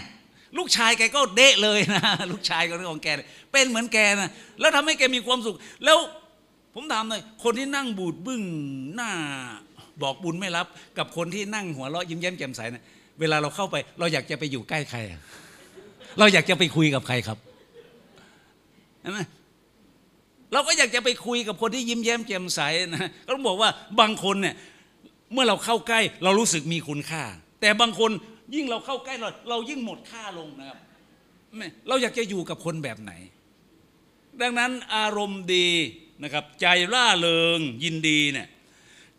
[0.57, 3.07] ลูกชายแกก็เดะเลยนะลูกชายของแก
[3.51, 4.29] เป็นเหมือนแกนะ
[4.59, 5.55] แล้วทำให้แกมีความสุข
[5.85, 5.97] แล้ว
[6.73, 8.41] ผมถามหน่อยคนที่นั่งบูดบึ้ง
[8.95, 9.11] หน้า
[10.03, 12.83] บอกบุญไม่รับกับคนที่นั่งหัวเราะยิ้มแย้มแจ่มใสนะ
[13.19, 15.21] เวลาเราเข้าไป เราอยากจะไปอยู่ใกล้ใครอะ
[16.19, 17.37] เราอยากจะไปคุยกับใครครับ
[19.01, 19.19] ใช่ไหม
[20.53, 22.59] เราก็อยากจะไปคุยกับคนที่ยิ้มแย้มแจ่มใส
[22.95, 23.69] นะก็ต้องบอกว่า
[23.99, 24.55] บางคนเนี่ย
[25.33, 27.23] เมื่อเราเข้าใกล้ เรารู้สึกมีคุณค่า
[27.61, 28.11] แต่บางคน
[28.55, 30.77] ยิ่งเราเข้าใกล้เราเรายิ่งหมดค่าลงนะครับ
[31.87, 33.11] เราอยากจะอยู่กับคนแบบไหน
[34.41, 35.69] ดังนั้นอารมณ์ดี
[36.23, 38.47] นะครับ ใจร่าเริงยินดีเนี่ย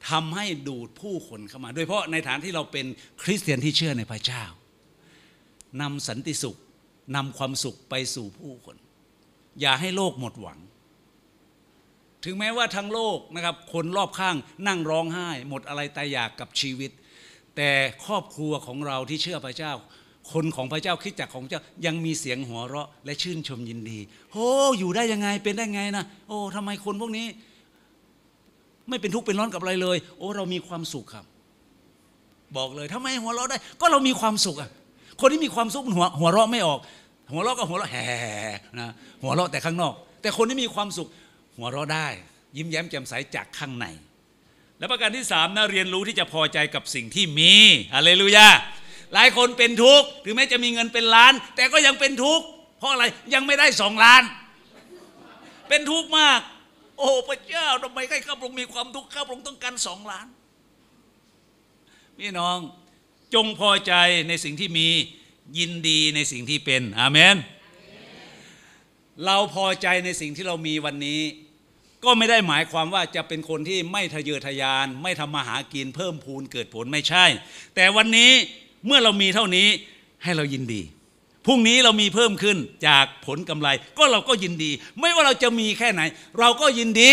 [0.09, 2.86] ทำให้ดูดผู้คนเข้ามา โดยเฉพาะในฐานที่เราเป็น
[3.22, 4.44] คริสเตียนที่เชื่อในพระเจ้า
[5.80, 6.57] นำสันติสุข
[7.16, 8.76] นำความสุขไปสู่ผู้คน
[9.61, 10.59] อย่าให้โลกหมดหวัง
[12.24, 14.36] ถึงแม้ว่าทั้งโลกนะครับ คนรอบข้าง
[14.66, 16.90] นั่งร้องไห้ หมดอะไรตายอยากกับชีวิต
[17.57, 17.70] แต่
[18.05, 19.72] ครอบครัวของเราที่เชื่อพระเจ้า
[20.32, 23.98] คนของพระเจ้าคิดจักของเจ้ายังมีเสียงหัวเราะและชื่นชมยินดี
[24.32, 24.48] โอ้
[24.78, 27.26] อยู่ได้ยังไงเป็นได้ไงนะโอ้ทำไมคนพวกนี้
[28.91, 31.24] ไม่เป็นทุกข์เป็นร้อนกับอะไรเลย โอ้เรามีความสุขครับ
[32.57, 34.70] บอกเลยทำไมหัวเราะได้ ก็เรามีความสุขอะ
[35.20, 36.80] คนที่มีความสุขหัวหัวเราะไม่ออก
[37.32, 38.07] หัวเราะก็หัวเราะแห่
[38.80, 38.88] นะ
[39.22, 41.09] หัวเราะแต่ข้างนอก แต่คนที่มีความสุข
[41.57, 42.09] หัวเราะได้
[42.57, 43.86] ยิ้มแย้มแจ่มใสจากข้างใน
[44.78, 47.53] และประการที่สามนะเรียนรู้ที่จะพอใจกับสิ่งที่มี
[47.95, 48.49] ฮาเลลูยา
[49.14, 52.45] หลายคนเป็นทุกข์ถึงแม้จะมีเงินเป็นล้าน แต่ก็ยังเป็นทุกข์
[52.78, 54.22] เพราะอะไรยังไม่ได้สองล้าน
[55.68, 56.41] เป็นทุกข์มาก
[57.01, 60.26] โอ้พระเจ้าทำไมให้ข้าพระองค์มีความทุกข์ข้าพระองค์ต้องการสองล้าน
[62.18, 62.59] พี่น้อง
[63.34, 63.92] จงพอใจ
[64.28, 64.88] ในสิ่งที่มี
[65.59, 67.36] ยินดีในสิ่งที่เป็นอาเมน
[69.24, 71.20] เราพอใจในสิ่งที่เรามีวันนี้
[72.05, 77.24] ก็ไม่ได้หมายความว่าจะเป็นคนที่ไม่ทะเยอทะยาน ไม่ทำมาหากินเพิ่มพูนเกิดผลไม่ใช่
[77.74, 78.30] แต่วันนี้
[78.86, 79.68] เมื่อเรามีเท่านี้
[80.22, 80.82] ให้เรายินดี
[81.47, 83.68] พรุ่งนี้เรามีเพิ่มขึ้นจากผลกำไร
[83.99, 84.70] ก็เราก็ยินดี
[85.01, 86.03] ไม่ว่าเราจะมีแค่ไหน
[86.38, 87.12] เราก็ยินดี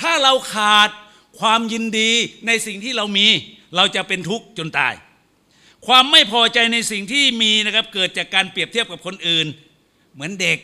[0.00, 0.88] ถ้าเราขาด
[1.40, 2.10] ความยินดี
[2.46, 3.26] ในสิ่งที่เรามี
[3.76, 4.94] เราจะเป็นทุกข์จนตาย
[5.86, 9.46] ความไม่พอใจในสิ่งที่มีนะครับเกิดจากการเปรียบเทียบกับคนอื่น
[10.14, 10.58] เหมือนเด็ก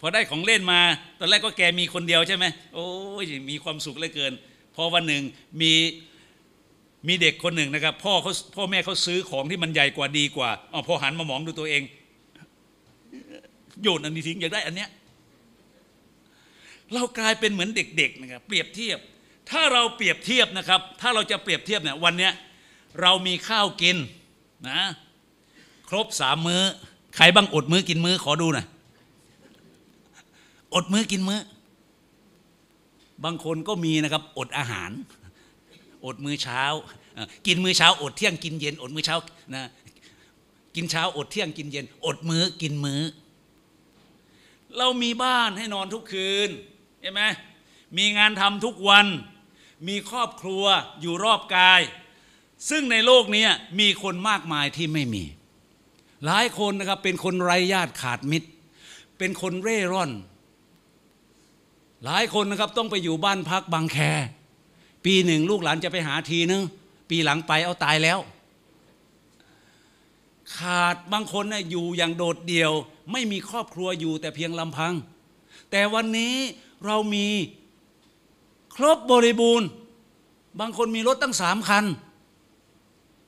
[0.00, 0.80] พอได้ของเล่นมา
[1.18, 2.44] ตอนแรกก็แกมีคนเดียวใช่ไหม
[2.74, 2.88] โอ้
[3.22, 4.32] ยมีความสุขเหลือเกิน
[4.74, 5.22] พอวันหนึ่ง
[5.60, 5.72] มี
[7.08, 11.82] มีเด็กคนหนึ่งนะครับ พ่อเขาพ่อแม่เขาซื้อของที่มันใหญ่กว่าดีกว่าอ๋อพอหันมามองดูตัวเอง
[13.82, 14.90] โยนอันนี้ทิ้งอยากได้อันเนี้ย
[16.94, 18.98] เรากลายเป็นเหมือนเด็กๆนะครับ เปรียบเทียบ
[19.50, 22.32] ถ้าเราเปรียบเทียบนะครับ ถ้าเราจะเปรียบเทียบเนี่ยวันเนี้ย
[23.00, 23.96] เรามีข้าวกิน
[24.68, 24.80] นะ
[25.90, 26.62] ครบสามมื้อ
[27.16, 28.66] ใครบ้างอดมื้อกินมื้อขอดูหน่อย
[30.74, 31.40] อดมื้อกินมื้อ
[33.24, 34.90] บางคนก็มีนะครับ อดอาหาร
[36.04, 36.62] อดมื้อเช้า
[37.46, 39.16] กินมื้อเช้า อดเที่ยงกินเย็น อดมื้อเช้า
[39.54, 39.64] นะ
[40.74, 43.00] กินเช้า อดเที่ยงกินเย็น อดมื้อกินมื้อ
[44.78, 46.48] เรามีบ้านให้นอนทุกคืน
[47.00, 47.22] ใช่ไหม
[47.98, 49.06] มีงานทำทุกวัน
[49.88, 50.64] มีครอบครัว
[51.00, 51.80] อยู่รอบกาย
[52.70, 53.46] ซึ่งในโลกนี้
[53.80, 55.24] มีคนมากมายที่ไม่มี
[56.24, 58.48] หลายคนนะครับเป็นคนไร้ญาติขาดมิตร
[59.18, 60.10] เป็นคนเร่ร่อน
[62.04, 63.98] หลายคนนะครับต้องไปอยู่บ้านพักบางแค
[65.04, 66.62] ปีหนึ่งลูกหลานจะไปหาทีนึง
[67.10, 68.18] ปีหลังไปเอาตายแล้ว
[70.56, 72.72] ขาดบางคนนะอยู่อย่างโดดเดี่ยว
[73.12, 74.94] ไม่มีครอบครัวอยู่แต่เพียงลำพัง
[75.70, 76.34] แต่วันนี้
[76.86, 77.26] เรามี
[78.74, 79.68] ครบบริบูรณ์
[80.60, 81.84] บางคนมีรถตั้งสามคัน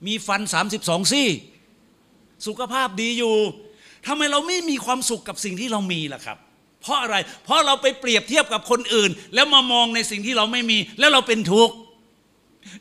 [0.07, 0.41] มีฟัน
[0.77, 1.29] 32 ซี่
[2.47, 3.37] สุขภาพดีอยู่
[4.07, 6.39] ทำไมเราไม่มีความสุขกับสิ่งที่เรามีล่ะครับ
[6.87, 11.74] เพราะอะไร เพราะเราไปเปรียบเทียบกับคนอื่น แล้วมามองในสิ่งที่เราไม่มี แล้วเราเป็นทุกข์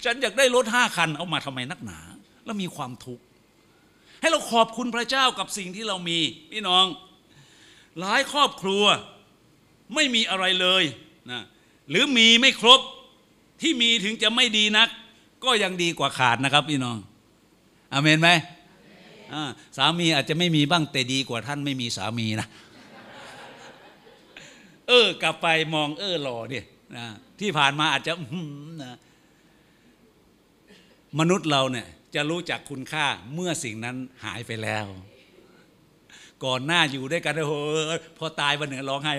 [0.06, 2.00] ฉันอยากได้รถห้าคันเอามาทำไมนักหนา
[2.46, 3.24] แล้วมีความทุกข์
[4.22, 6.20] ให้เราขอบคุณพระเจ้ากับสิ่งที่เรามี
[6.52, 6.86] พี่น้อง
[8.00, 8.84] หลายครอบครัว
[9.96, 10.84] ไม่มีอะไรเลย
[11.32, 11.42] นะ
[11.90, 12.80] หรือมีไม่ครบ
[13.62, 14.90] ที่มีถึงจะไม่ดีนัก
[15.44, 16.98] ก็ยังดีกว่าขาดนะครับพี่น้อง
[17.94, 18.30] อเมนไหม
[19.78, 22.48] สามีอาจจะไม่มีบ้างแต่ดีกว่าท่านไม่มีสามีนะ
[24.88, 26.66] เออกลับไปมองเออหล่อเนี่ย
[26.98, 27.06] นะ
[27.40, 28.14] ที่ผ่านมาอาจจะ
[28.84, 28.98] นะ
[31.20, 34.86] มนุษย์เราเนี่ยจะรู้จักคุณค่าเมื่อสิ่งนั้นหายไปแล้ว
[36.46, 37.56] ก่อนหน้าอยู่ด้วยกันโอ้โห
[38.18, 39.14] พอตายวันหนึ่งร้องไห้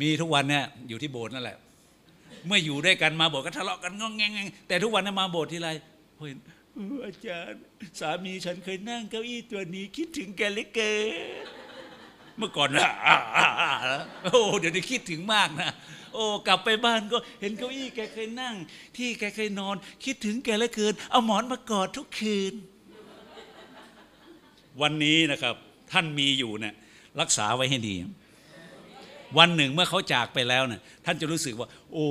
[0.00, 1.56] มีทุกวันเนี่ยอยู่ที่โบสถ์นั่นแหละ
[2.46, 5.70] เมื่ออยู่ด้วยกันมาโบสถ์ก็ทะเลาะกันงองแงงแต่ทุกวันนี้มาโบสถ์ทีไร
[6.16, 6.38] เห็น
[7.04, 7.62] อาจารย์
[8.00, 11.61] สามีฉันเคยนั่งเก้าอี้ตัวนี้คิดถึงแกเหล็กเกิน
[12.38, 12.88] เมื่อก่อนนะ
[14.24, 15.70] โอ้เดี๋ยวนี้คิดถึงมากนะ
[16.14, 18.54] โอ้กลับไปบ้านก็เห็นเก้าอี้แกเคยนั่ง
[18.96, 22.54] ที่แกเคยนอน คิดถึงแกเหลือเกิน เอาหมอนมากอดทุกคืน
[24.82, 25.54] วันนี้นะครับ
[25.92, 26.74] ท่านมีอยู่เนี่ย
[27.20, 27.94] รักษาไว้ให้ดี
[29.38, 32.06] วันหนึ่งเมื่อเขาจากไปแล้วเนี่ยท่านจะรู้สึกว่า โอ้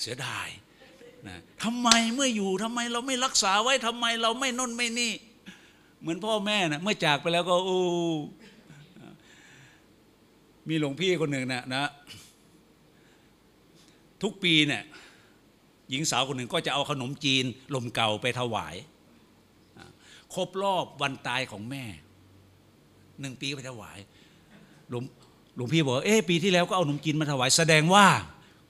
[0.00, 0.48] เสียดาย
[1.28, 5.12] นะทำไมเมื่ออยู่ทำไมเราไม่รักษาไว้ทำไมเราไม่นนไม่นี่
[6.00, 7.80] เหมือนพ่อแม่นะเมื่อจากไปแล้วก็โอ้
[10.68, 11.90] มีหลวงพี่คนหนึ่งนะนะ
[14.22, 14.82] ทุกปีเนี่ย
[15.90, 17.44] หญิงสาวคนหนึ่งก็จะเอาขนมจีน
[17.74, 18.74] ลมเก่าไปถวาย
[20.34, 21.84] ครบรอบวันตายของแม่
[23.20, 23.98] หนึ่งปีก็ไปถวาย
[24.90, 25.04] หลวง
[25.56, 28.06] หลวงพี่บอกเอ๊ปีที่แล้วก็เอาขนมจีนมาถวาย แสดงว่า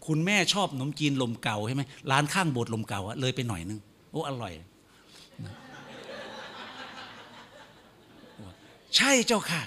[0.07, 3.79] คุณแม่ชอบขนมจีนลมเก่าใช่ไหมร้านข้างโบสถ์ลมเก่าเลยไปหน่อยนึง
[4.11, 4.53] โอ้อร่อย
[8.97, 9.63] ใช่เจ้าค่ะ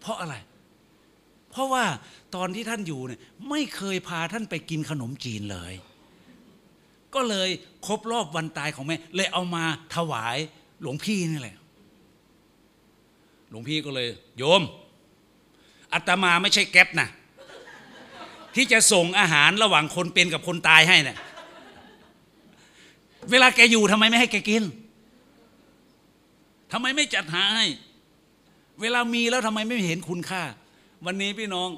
[0.00, 0.34] เพราะอะไร
[1.52, 1.84] เพราะว่า
[2.34, 5.74] ตอนที่ท่านอยู่เนี่ยไม่เคยพาท่านไปกินขนมจีนเลย
[7.14, 7.48] ก็เลย
[7.86, 10.36] ครบรอบวันตายของแม่ เลยเอามาถวาย
[10.82, 11.56] หลวงพี่นี่แหละ
[13.50, 14.62] หลวงพี่ก็เลย โยม
[15.92, 17.08] อาตมาไม่ใช่แก๊ปนะ
[18.54, 21.16] ที่จะส่งอาหารระหว่างคนเป็นกับคนตายให้เนี่ย
[23.30, 24.62] เวลาแกอยู่ทำไมไม่ให้แกกิน
[26.72, 27.66] ทำไมไม่จัดหาให้
[28.80, 30.42] เวลามีแล้วทำไมไม่เห็นคุณค่า
[31.06, 31.68] วันนี้พี่น้อง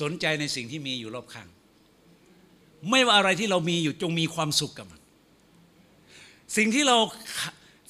[0.00, 1.48] สนใจในสิ่งที่มีอยู่รอบข้าง
[2.90, 5.00] ไม่ว่าอะไรที่เรามีอยู่จงมีความสุขกับมัน
[6.56, 6.96] สิ่งที่เรา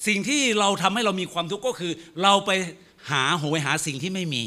[0.07, 1.91] สิ่งที่เราทำให้เรามีความทุกข์ก็คือ
[2.23, 2.51] เราไป
[3.11, 4.45] หาโหยหาสิ่งที่ไม่มี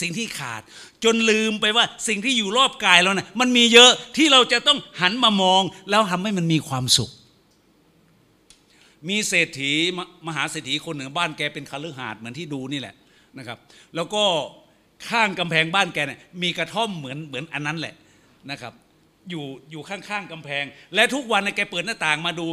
[0.00, 0.62] สิ่งที่ขาด
[1.04, 7.10] จนลืมไปว่าสิ่งที่อยู่รอบกายเราเนี่ยมันมีเยอะที่เราจะต้องหันมามอง แล้วทำให้มันมีความสุข
[9.08, 12.94] มีเศรษฐีมมหาเศรษฐีคนหนึ่งบ้านแกเป็นคฤหาสน์เหมือนที่ดูนี่แหละ
[13.38, 13.58] นะครับ
[13.94, 14.24] แล้วก็
[15.10, 17.94] ข้างกำแพงบ้านแกเนี่ยมีกระท่อมเหมือนเหมือนอันนั้นแหละ
[18.50, 18.72] นะครับ
[19.30, 22.46] อยู่อยู่ข้างๆกำแพง และทุกวันเนี่ยแกเปิดหน้าต่างมาดู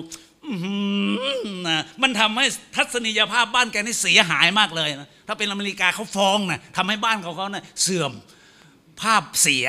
[1.68, 2.46] นะมันทำให้
[2.76, 8.12] ทัศนียภาพบ้านแกนี่เสียหายมากเลยนะถ้าเป็นอเมริกาเขาฟ้องนะทำให้บ้านของเขาเนะ่ยเสื่อม
[9.02, 9.66] ภาพเสีย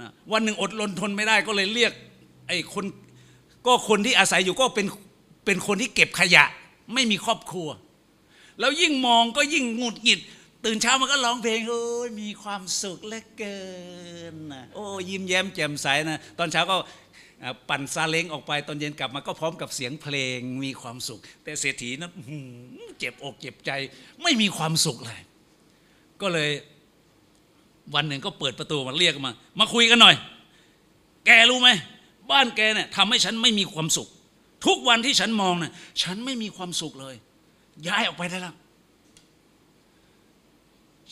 [0.00, 1.92] นะวันหนึ่งอดรนทนไม่ได้ก็เลยเรียก
[2.48, 2.84] ไอ้คน
[3.66, 4.86] ก็คนที่อาศัยอยู่ก็เป็น
[5.44, 6.44] เป็นคนที่เก็บขยะ
[6.94, 7.68] ไม่มีครอบครัว
[8.60, 10.20] แล้วยิ่งมองก็ยิ่งหงุดหงิด
[10.64, 13.60] ตื่นเช้ามันก็ร้องเพลงโอ้ยมีความสุขเหลือเกิ
[14.32, 16.76] นนะโอ้ยิ้มแย้มแจ่มใสนะตอนเช้าก็
[17.68, 22.12] ปั่นซาเล้งออกไปตอนเย็นกลับมาก็พร้อมกับเสียงเพลงมีความสุข แต่เศรษฐีนั้น
[22.98, 23.70] เจ็บอกเจ็บใจ
[24.22, 25.20] ไม่มีความสุขเลย
[26.20, 26.50] ก็เลย
[27.94, 30.16] วันหนึ่งก็เปิดประตูมาเรียกมา มาคุยกันหน่อย
[31.26, 31.68] แกรู้ไหม
[32.30, 34.08] บ้านแกเนี่ยทำให้ฉันไม่มีความสุข
[34.66, 37.14] ทุกวันที่ฉันมองเนี่ยฉันไม่มีความสุขเลย
[37.88, 38.54] ย้ายออกไปได้แล้ว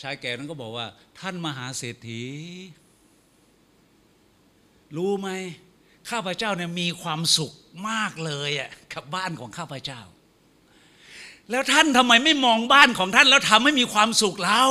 [0.03, 0.87] ชายแก่นั้นก็บอกว่า
[1.21, 2.23] ท่านมหาเศรษฐี
[4.97, 5.29] รู้ไหม
[6.11, 7.53] ข้าพเจ้าเนี่ยมีความสุข
[7.89, 10.01] มากเลยอะกับบ้านของข้าพเจ้า
[11.51, 14.63] แล้วท่านทำไมไม่มองบ้านของท่านแล้วทำให้มีความสุขเรา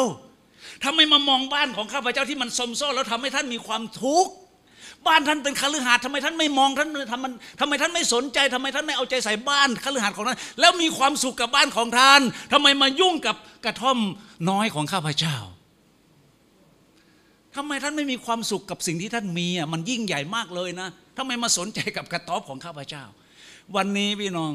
[0.84, 4.32] ทำไมมามองบ้านของข้าพเจ้าที่มันสมโซ่แล้วทำให้ท่านมีความทุกข์
[5.08, 12.22] บ้านท่านเป็นคฤหาสน์ทำไมท่านไม่มองท่านทำมันทำไมท่านไม่สนใจทำไมท่านไม่เอาใจใส่บ้านคฤหาสน์ของท่านแล้วมีความสุขกับบ้านของท่าน
[12.54, 13.36] ทำไมมายุ่งกับ
[13.66, 13.98] กระท่อม
[14.50, 15.38] น้อยของข้าพเจ้า
[17.56, 20.88] ทำไมท่านไม่มีความสุขกับสิ่งที่ท่านมีอะมันยิ่งใหญ่มากเลยนะ
[21.18, 23.04] ทำไมมาสนใจกับกระต๊อบของข้าพเจ้า
[23.76, 24.54] วันนี้พี่น้อง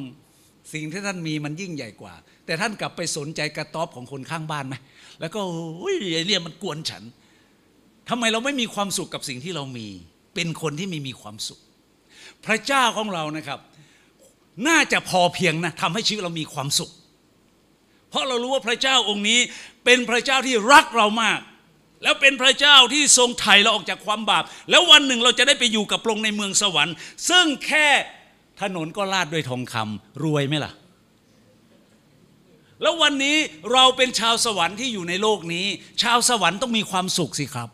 [0.73, 2.15] สิ่งที่ท่านมีมันยิ่งใหญ่กว่า
[2.47, 4.75] แต่ท่านกลับไปสนใจกระต๊อบของคนข้างบ้านไหม
[5.21, 5.41] แล้วก็
[5.79, 7.03] โอ้ยไอ้เนี่ยมันกวนฉัน
[8.09, 9.89] ทำไมเราไม่มีความสุขกับสิ่งที่เรามี
[10.35, 11.61] เป็นคนที่ไม่มีความสุข
[12.47, 13.59] พระเจ้าของเรานะครับ
[14.69, 16.91] น่าจะพอเพียงนะทำให้ชีวิตเรามีความสุข
[18.11, 19.41] เพราะเรารู้ว่าพระเจ้าองค์นี้
[19.85, 21.41] เป็นพระเจ้าที่รักเรามาก
[22.03, 26.95] แล้วเป็นพระเจ้าที่ทรงไถ่เราออกจากความบาป แล้ววันหนึ่งเราจะได้ไปอยู่กับพระองค์ในเมืองสวรรค์
[27.29, 27.89] ซึ่งแค่
[28.63, 30.73] ถนนก็ลาดด้วยทองคำรวยไหมล่ะ
[32.83, 33.37] แล้ววันนี้
[33.73, 35.67] เราเป็นชาวสวรรค์ที่อยู่ในโลกนี้
[36.03, 37.69] ชาวสวรรค์ต้องมีความสุขสิครับ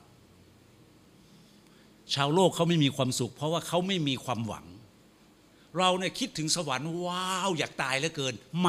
[2.14, 4.64] ชาวโลกเขาไม่มีความสุข เพราะว่าเขาไม่มีความหวัง
[5.78, 8.68] เราเนี่ยคิดถึงสวรรค์ว้าวอยากตายเหลือเกินไหม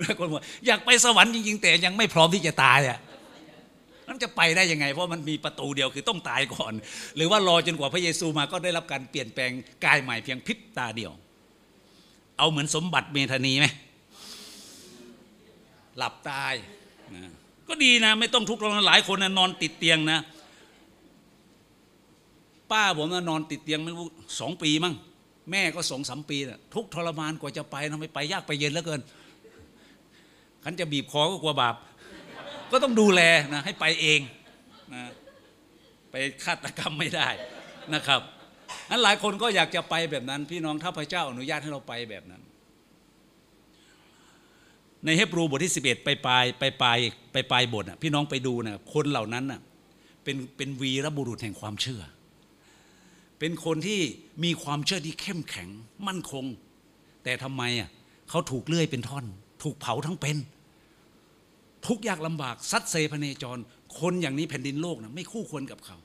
[0.00, 2.98] แล้วคนบอกอยากไปสวรรค์จริงๆ แต่ยังไม่พร้อมที่จะตายอะ
[4.06, 6.72] นั่นจะไปได้ยังไง เพราะมันมีประตูเดียวคือต้องตายก่อน
[7.16, 9.50] หรือว่ารอจนกว่าพระเยซูมาก็ได้รับการเปลี่ยนแปลง
[9.84, 11.12] กายใหม่เพียงพริบตาเดียว
[12.38, 13.66] เอาเหมือนสมบัติเมธานีไหม
[15.98, 16.54] หลับตาย
[17.14, 17.32] นะ
[17.72, 20.18] ก็ดีนะ ไม่ต้องทุกข์ร้อนหลายคนนะนอนติดเตียงนะ
[22.70, 24.06] ป้าผมนะนอนติดเตียงไม่รู้
[24.40, 24.94] สองปีมั้ง
[25.50, 29.00] แม่ก็สองสามปีนะทุกทรมานกว่าจะไปนะไมไปยากไปเย็นเหลือเกิน
[30.64, 31.74] ขันจะบีบคอก็กลัวบาป
[32.72, 33.20] ก็ต้องดูแล
[33.54, 34.20] นะให้ไปเอง
[34.94, 35.02] นะ
[36.10, 36.14] ไป
[36.44, 37.28] ฆาตกรรมไม่ได้
[37.94, 38.20] นะครับ
[38.90, 42.42] นั้นหลายคนก็อยากจะไปแบบนั้น พี่น้องถ้าพระเจ้าอนุญาตให้เราไปแบบนั้น
[45.04, 46.98] ในเฮบรูบทที่ 11 ไปปลายไปปลาย
[47.32, 49.44] ไปปลายบทน่ะพี่น้องไปดูนะคนเหล่านั้น
[50.24, 52.02] เป็นเป็นวีรบุรุษแห่งความเชื่อ
[53.38, 54.00] เป็นคนที่
[54.44, 55.68] มีความเชื่อที่เข้มแข็ง
[56.06, 56.44] มั่นคง
[57.24, 57.90] แต่ทำไมอะ
[58.30, 59.24] เขาถูกเลื่อยเป็นท่อน
[59.62, 60.36] ถูกเผาทั้งเป็น
[61.86, 63.58] ทุกข์ยากลำบากซัดเซพเนจร
[63.98, 65.96] คนอย่างนี้แผ่นดินโลกนะไม่คู่ควรกับเขา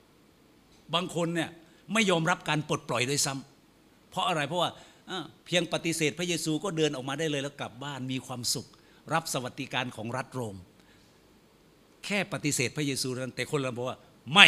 [0.94, 1.50] บางคนเนี่ย
[1.94, 4.72] ไม่ยอมรับการปลดปล่อยด้วยซ้ำเพราะอะไรเพราะว่า
[5.10, 8.68] อ่าเพียงปฏิเสธพระเยซูก็เดินออกมาได้เลยแล้วกลับบ้านมีความสุข
[9.14, 10.58] รับสวัสดิการของรัฐโรม
[12.08, 13.98] แค่ปฏิเสธพระเยซูนั้นแต่คนเราบอกว่า
[14.34, 14.48] ไม่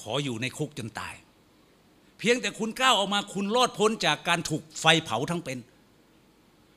[0.00, 1.14] ขออยู่ในคุกจนตาย
[2.18, 5.58] เพียงแต่คุณก้าวออกมาคุณรอดพ้นจากการถูกไฟเผาทั้งเป็น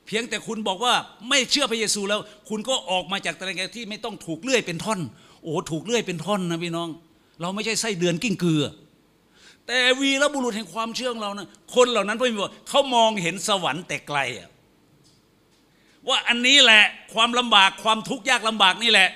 [0.07, 0.93] เพียงแต่คุณบอกว่า
[1.29, 2.19] ไม่เชื่อพระเยซูแล้ว
[2.49, 4.99] คุณก็ออกมาจากตารางที่ไม่ต้องถูกเลื่อยเป็นท่อน
[5.43, 6.89] โอ้ถูกเลื่อยเป็นท่อนนะพี่น้อง
[7.41, 8.63] เราไม่ใช่ไส้เดือนกิ้งเกลือ
[9.67, 14.19] แต่วีรบุรุษแห่งความเชื่อของเรานะคนเหล่านั้นพระบิดาเขามองเห็นสวรรค์แต่ไกล
[16.07, 16.83] ว่าอันนี้แหละ
[17.13, 19.09] ความลำบากความทุกข์ยากลำบากนี่แหละ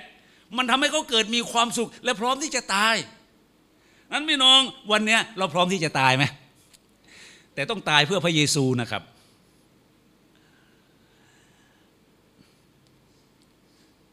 [0.57, 2.95] มันทำให้เขาเกิดมีความสุข และพร้อมที่จะตาย
[4.11, 4.59] นั้นพี่น้อง
[4.91, 6.23] วันเนี้ยเราพร้อมที่จะตายไหม
[7.53, 9.03] แต่ต้องตายเพื่อพระเยซูนะครับ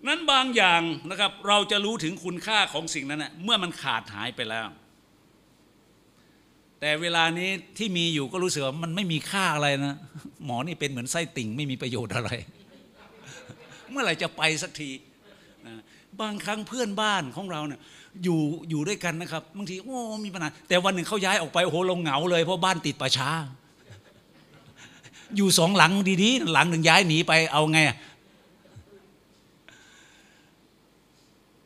[0.06, 4.66] นั้นบางอย่างนะครับเราจะรู้ถึงคุณค่าของสิ่งนั้นนะเมื่อมันขาดหายไปแล้ว
[6.80, 9.96] แต่เวลานี้ที่มีอยู่ก็รู้สึกว่ามันไม่มีค่าอะไรนะ
[10.44, 12.30] หมอนี่เป็นเหมือนไส้ติ่งไม่มีประโยชน์อะไร
[13.90, 14.90] เมื่อไหร่จะไปสักที
[16.20, 17.80] บางครั้งเพื่อนบ้านของเราเนี่ย
[18.24, 18.40] อยู่
[18.70, 23.30] อยู่ด้วยกันนะครับบางทีโอ้มีปัญหาแต่วันหนึ่งเขาย้ายออกไปโอ้โหเราเหงาเลยเพราะบ้านติดป่าช้า
[25.36, 25.92] อยู่สองหลัง
[26.22, 27.96] ดีๆหลังหนึ่งย้ายหนีไปเอาไงอะ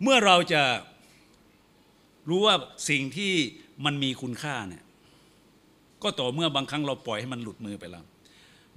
[0.02, 0.62] เมื่อเราจะ
[2.28, 2.56] รู้ว่า
[2.88, 3.32] สิ่งที่
[3.84, 4.82] มันมีคุณค่าเนี่ย
[6.02, 8.04] ก็ต่อเมื่อบางครั้งเราปล่อยให้มันหลุดมือไปแล้ว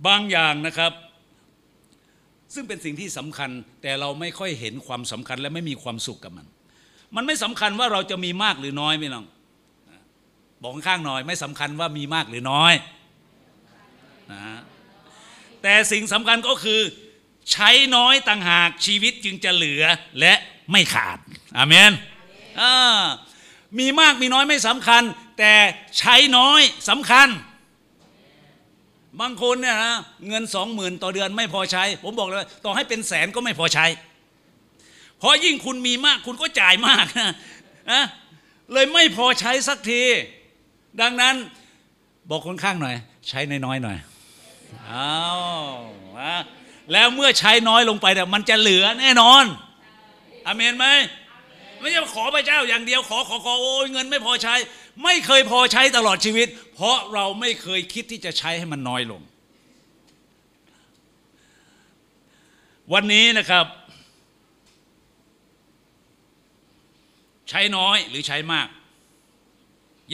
[0.07, 0.91] บางอย่างนะครับ
[2.55, 3.49] ซึ่งเป็นสิ่งที่สำคัญ
[3.81, 6.47] แต่เราไม่ค่อยเห็นความสำคัญและไม่มีความสุขกับมัน
[7.15, 9.25] มันไม่สำคัญว่าเราจะมีมากหรือน้อยไม่น้อง
[10.61, 12.73] บอกข้างหน่อยไม่สำคัญว่ามีมากหรือน้อย
[14.31, 14.59] นะฮะ
[15.61, 16.81] แต่สิ่งสำคัญก็คือ
[17.51, 19.83] ใช้น้อยต่างหากชีวิตจึงจะเหลือ
[20.19, 20.33] และ
[20.71, 21.17] ไม่ขาด
[21.57, 21.91] อาเมน
[22.61, 23.01] อ่า
[23.79, 25.03] มีมากมีน้อยไม่สำคัญ
[25.39, 25.53] แต่
[25.99, 27.27] ใช้น้อยสำคัญ
[29.21, 29.95] บางคนเนี่ยนะ
[30.27, 33.85] เงินสองหมื่นต่อเดือนไม่พอใช้ ผมบอกเลยต่อให้เป็นแสนก็ไม่พอใช้
[35.19, 37.31] เพราะยิ่งคุณมีมากคุณก็จ่ายมากนะ
[37.91, 38.03] นะ
[38.73, 40.03] เลยไม่พอใช้สักที
[41.01, 41.35] ดังนั้น
[42.29, 42.95] บอกคนข้างหน่อย
[43.29, 43.97] ใช้น้อยๆหน่อย
[44.89, 45.41] อ้าว
[46.19, 46.35] นะ
[46.91, 49.43] แล้วเมื่อใช้น้อยลงไปเนี่ยมันจะเหลือแน่นอน
[50.45, 50.87] อเมนไหม
[51.79, 54.55] ไม่ใช่ขอพระเจ้าอย่างเดียวขอขอขอโอ้ยเงินไม่พอใช้
[55.03, 59.21] ไม่เคยพอใช้ตลอดชีวิต เพราะเราไม่เคยคิดที่จะใช้ให้มันน้อยลง
[62.93, 63.65] วันนี้นะครับ
[67.49, 68.67] ใช้น้อยหรือใช้มาก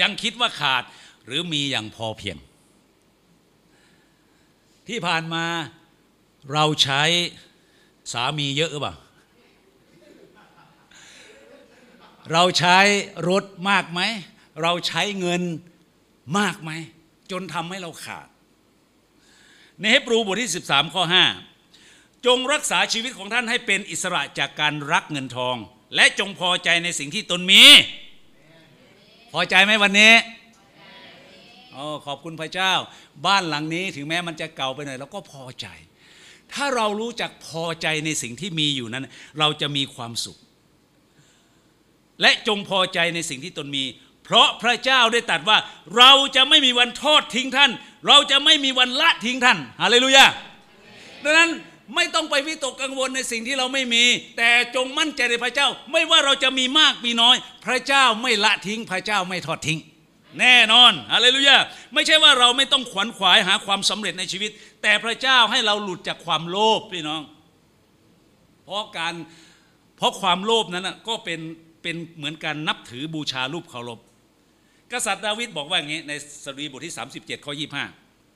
[0.01, 0.83] ยังคิดว่าขาด
[1.25, 2.37] หรือมีอย่างพอเพียง
[4.87, 5.45] ที่ผ่านมา
[6.53, 7.01] เราใช้
[8.11, 8.95] สามีเยอะหรือเปล่า
[12.31, 12.77] เราใช้
[13.29, 14.01] รถมากไหม
[14.61, 15.41] เราใช้เงิน
[16.37, 16.71] มากไหม
[17.31, 18.27] จนทำให้เราขาด
[19.79, 21.03] ในเฮบรูบทที่ 13 ข้อ
[21.65, 25.55] 5 จงรักษาชีวิตของท่านให้เป็นอิสระจากการรักเงินทอง
[25.95, 27.63] และจงพอใจในสิ่งที่ตนมี
[29.33, 30.13] พอใจไหมวันนี้
[31.73, 32.73] โอ้ขอบคุณพระเจ้า
[33.25, 35.67] บ้านหลังนี้ถึงแม้มันจะเก่าไปหน่อยเราก็พอใจ
[36.53, 39.07] ถ้าเรารู้จักพอใจในสิ่งที่มีอยู่นั้น
[39.39, 40.37] เราจะมีความสุข
[42.21, 43.83] และจงพอใจในสิ่งที่ตนมี
[44.31, 45.57] เพราะพระเจ้าได้ตรัสว่า
[45.97, 47.71] เราจะไม่มีวันทอดทิ้งท่าน
[48.07, 50.25] เราจะไม่มีวันละทิ้งท่านฮาเลลูยา
[51.23, 51.49] ดังนั้น
[51.95, 54.03] ไม่ต้องไปวิตกกังวลในสิ่งที่เราไม่มี
[54.37, 59.79] แต่จงมั่นใจในพระเจ้า ไม่ว่าเราจะมีมากมีน้อย พระเจ้าไม่ละทิ้ง พระเจ้าไม่ทอดทิ้ง
[60.39, 61.57] แน่นอนฮาเลลูยา
[61.93, 64.51] ไม่ใช่ว่าเราไม่ต้องขวนขวายหาความสำเร็จในชีวิต
[64.81, 67.21] แต่พระเจ้าให้เราหลุดจากความโลภพี่น้อง
[68.63, 69.13] เพราะการ
[69.97, 71.39] เพราะความโลภนั้นก็เป็น
[71.81, 73.99] เป็นเหมือนการนับถือบูชารูปเคารพ
[74.93, 76.13] กษัตริย์ดาวิดบอกว่าอย่างนี้ใน
[76.45, 77.53] สดุดีบทที่ 37 ข้อ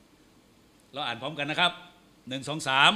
[0.04, 1.72] 25 เราอ่านพร้อมกันนะครับ
[2.30, 2.94] หนึ่งสองสาม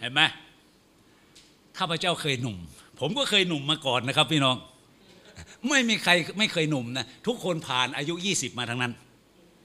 [0.00, 0.22] เห็นไหม
[1.78, 2.56] ข้าพเจ้าเคยหนุ่ม
[3.00, 4.56] ผมก็เคยหนุ่มมาก่อนนะครับพี่น้อง
[5.68, 8.92] ไม่มีใครไม่เคยหนุ่มนะ ทุกคนผ่านอายุ 20 มาทั้งนั้น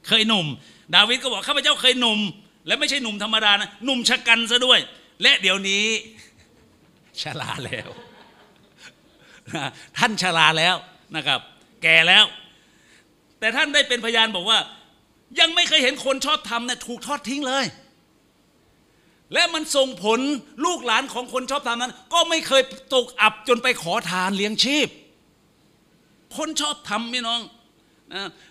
[0.08, 0.46] เคยหนุ่ม
[0.96, 2.20] ดาวิดก็บอกข้าพเจ้าเคยหนุ่ม
[2.68, 4.80] และไม่ใช่หนุ่มธรรมดานะหนุ่มชะกันซะด้วย
[5.22, 5.86] และเดี๋ยวนี้
[7.22, 7.90] ชราแล้ว
[9.98, 10.76] ท่านชราแล้ว
[11.16, 11.40] นะครับ
[11.84, 12.26] แก่แล้ว
[13.40, 14.60] แต่ท่านได้เป็นพยานบอกว่า
[15.40, 17.66] ยังไม่เคยเห็นคนชอบทำนะถูกทอดทิ้งเลย
[19.34, 20.20] และมันส่งผล
[20.66, 22.62] ลูกหลานของคนชอบทำนั้น ก็ไม่เคย
[22.94, 24.88] ตกอับจนไปขอทานเลี้ยงชีพ
[26.38, 27.42] คนชอบทำพี่น้อง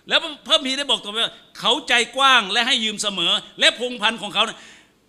[0.08, 4.58] แล้วพระพีได้บอกต่อไปว่าเขาใจกว้างและให้ยืมเสมอ และพงพันธ์ของเขานะ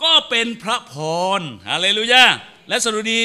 [0.03, 0.93] ก็เป็นพระพ
[1.39, 2.23] รฮาเลลูยา
[2.69, 3.19] และสดุดี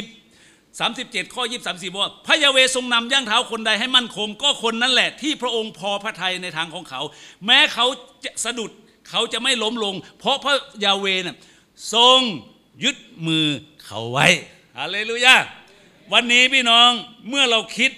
[0.69, 7.01] 37 ข้อ 23 4บอกว่าพระยาเวทรงนำย่างเท้าคนใดให้มั่นคง ก็คนนั้นแหละ ที่พระองค์พอพระทัยในทางของเขา
[7.47, 7.87] แม้เขา
[8.25, 8.71] จะสะดุด
[9.11, 10.55] เขาจะไม่ล้มลง เพราะพระ
[10.85, 11.37] ยาเวน่ะ
[11.95, 12.21] ทรง
[12.85, 12.97] ยึด
[13.27, 13.47] มือ
[13.87, 14.27] เขาไว้
[14.79, 15.35] ฮาเลลูยา
[16.13, 16.91] วันนี้พี่น้อง
[17.29, 17.91] เมื่อเราคิด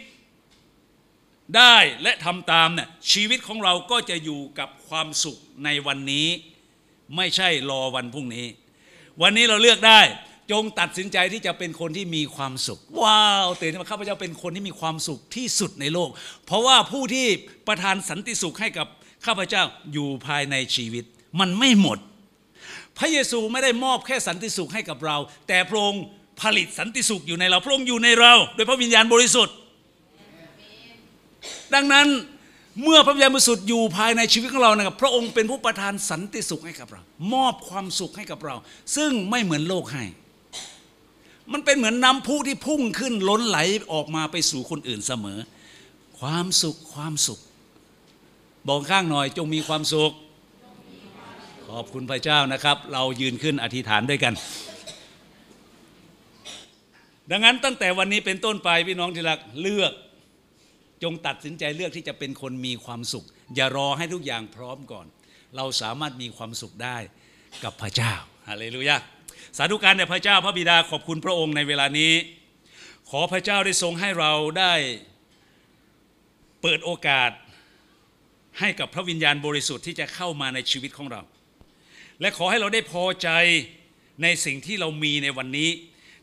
[1.56, 6.28] ได้และทำตามเนี่ยชีวิตของเราก็จะอยู่กับความสุขในวันนี้
[7.16, 8.46] ไม่ใช่รอวันพรุ่งนี้
[9.22, 10.00] วันนี้เราเลือกได้
[10.52, 16.08] จงตัดสินใจที่จะเป็นคนที่มีความสุข ว้าวตื่นขึ้นมาข้าพเจ้าเป็นคนที่มีความสุขที่สุดในโลก
[16.46, 17.26] เพราะว่าผู้ที่
[17.68, 18.86] ประทานสันติสุขให้กับ
[19.26, 21.04] ข้าพเจ้าอยู่ภายในชีวิต
[21.40, 21.98] มันไม่หมด
[22.98, 25.16] พระเยซูไม่ได้มอบแค่สันติสุขให้กับเรา
[25.48, 26.02] แต่พระองค์
[26.40, 29.54] ผลิตสันติสุขอยู่ในเราพระองค์อยู่ในเรา โดยพระวิญญาณบริสุทธิ์
[31.74, 32.06] ดังนั้น
[32.82, 37.02] เมื่อพระวิญญาณบริสุทธิ์อยู่ภายในชีวิตของเรานะครับ พระองค์เป็นผู้ประทานสันติสุขให้กับเรา
[37.34, 38.56] มอบความสุขให้กับเรา
[38.96, 40.04] ซึ่งไม่เหมือนโลกให้
[41.52, 43.58] มันเป็นเหมือนน้ำพุที่พุ่งขึ้นล้นไหล
[43.92, 45.38] ออกมาไปสู่คนอื่นเสมอ
[46.20, 47.38] ความสุขความสุข
[48.68, 50.12] บอกข้างหน่อยจงมีความสุข
[51.68, 54.34] ขอบคุณพระเจ้านะครับ เรายืนขึ้นอธิษฐานด้วยกัน
[57.30, 59.92] ดังนั้นตั้งแต่วันนี้เป็นต้นไปพี่น้องที่รักเลือก
[61.02, 65.06] จงตัดสินใจเลือกที่จะเป็นคนมีความสุข อย่ารอให้ทุกอย่างพร้อมก่อน
[65.56, 66.96] เราสามารถมีความสุขได้
[67.64, 68.14] กับพระเจ้า
[68.48, 68.96] ฮาเลลูยา
[69.56, 72.12] สาธุการแด่พระเจ้าพระบิดาขอบคุณพระองค์ในเวลานี้
[73.10, 74.74] ขอพระเจ้าได้ทรงให้เราได้
[76.62, 77.30] เปิดโอกาส
[78.60, 81.22] ให้กับพระวิญญาณบริสุทธิ์ที่จะเข้ามาในชีวิตของเรา
[82.20, 83.28] และขอให้เราได้พอใจ
[84.22, 85.70] ในสิ่งที่เรามีในวันนี้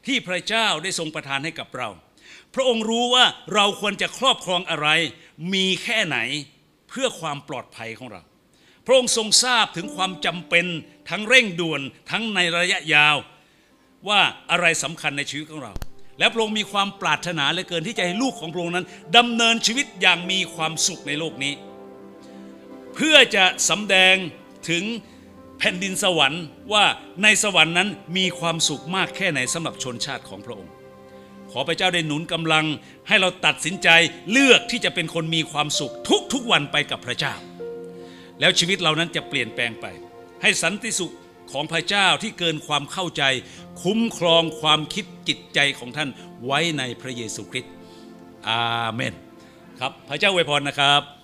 [0.08, 1.90] ที่พระเจ้าได้ทรงประทานให้กับเรา
[2.56, 4.88] พระองค์รู้ว่าเราควรจะครอบครองอะไร
[5.54, 6.18] มีแค่ไหน
[6.90, 8.22] เพื่อความปลอดภัยของเรา
[8.86, 10.66] พระองค์ทรงทราบถึงความจำเป็น
[11.10, 11.82] ทั้งเร่งด่วน
[12.12, 13.16] ทั้งในระยะยาว
[14.08, 15.74] ว่าอะไรสำคัญในชีวิตของเรา
[16.20, 18.86] และพระองค์มีความปรารถนาเหลือเกินที่จะให้ลูกของพระองค์นั้น
[19.18, 21.54] ดำเนินชีวิตอย่างมีความสุขในโลกนี้
[22.96, 24.16] เพื่อจะสำแดง
[24.70, 24.84] ถึง
[25.60, 26.44] แผ่นดินสวรรค์
[26.74, 26.86] ว่า
[27.24, 30.75] ในสวรรค์นั้นมีความสุขมากแค่ไหนสำหรับชนชาติของพระองค์
[31.58, 32.66] ขอพระเจ้าได้หนุนกำลัง
[33.08, 33.90] ให้เราตัดสินใจ
[34.32, 35.94] เลือกที่จะเป็นคนมีความสุข
[36.34, 37.34] ทุกๆวันไปกับพระเจ้า
[38.40, 39.86] แล้วชีวิตเรานั้นจะเปลี่ยนแปลงไป
[40.42, 41.14] ให้สันติสุข
[41.52, 43.24] ของพระเจ้าที่เกินความเข้าใจ
[43.84, 46.10] คุ้มครองความคิดจิตใจของท่าน
[46.46, 47.74] ไว้ในพระเยซูคริสต์
[48.50, 49.14] อาเมน
[49.80, 51.15] ครับพระเจ้าอวยพรนะครับ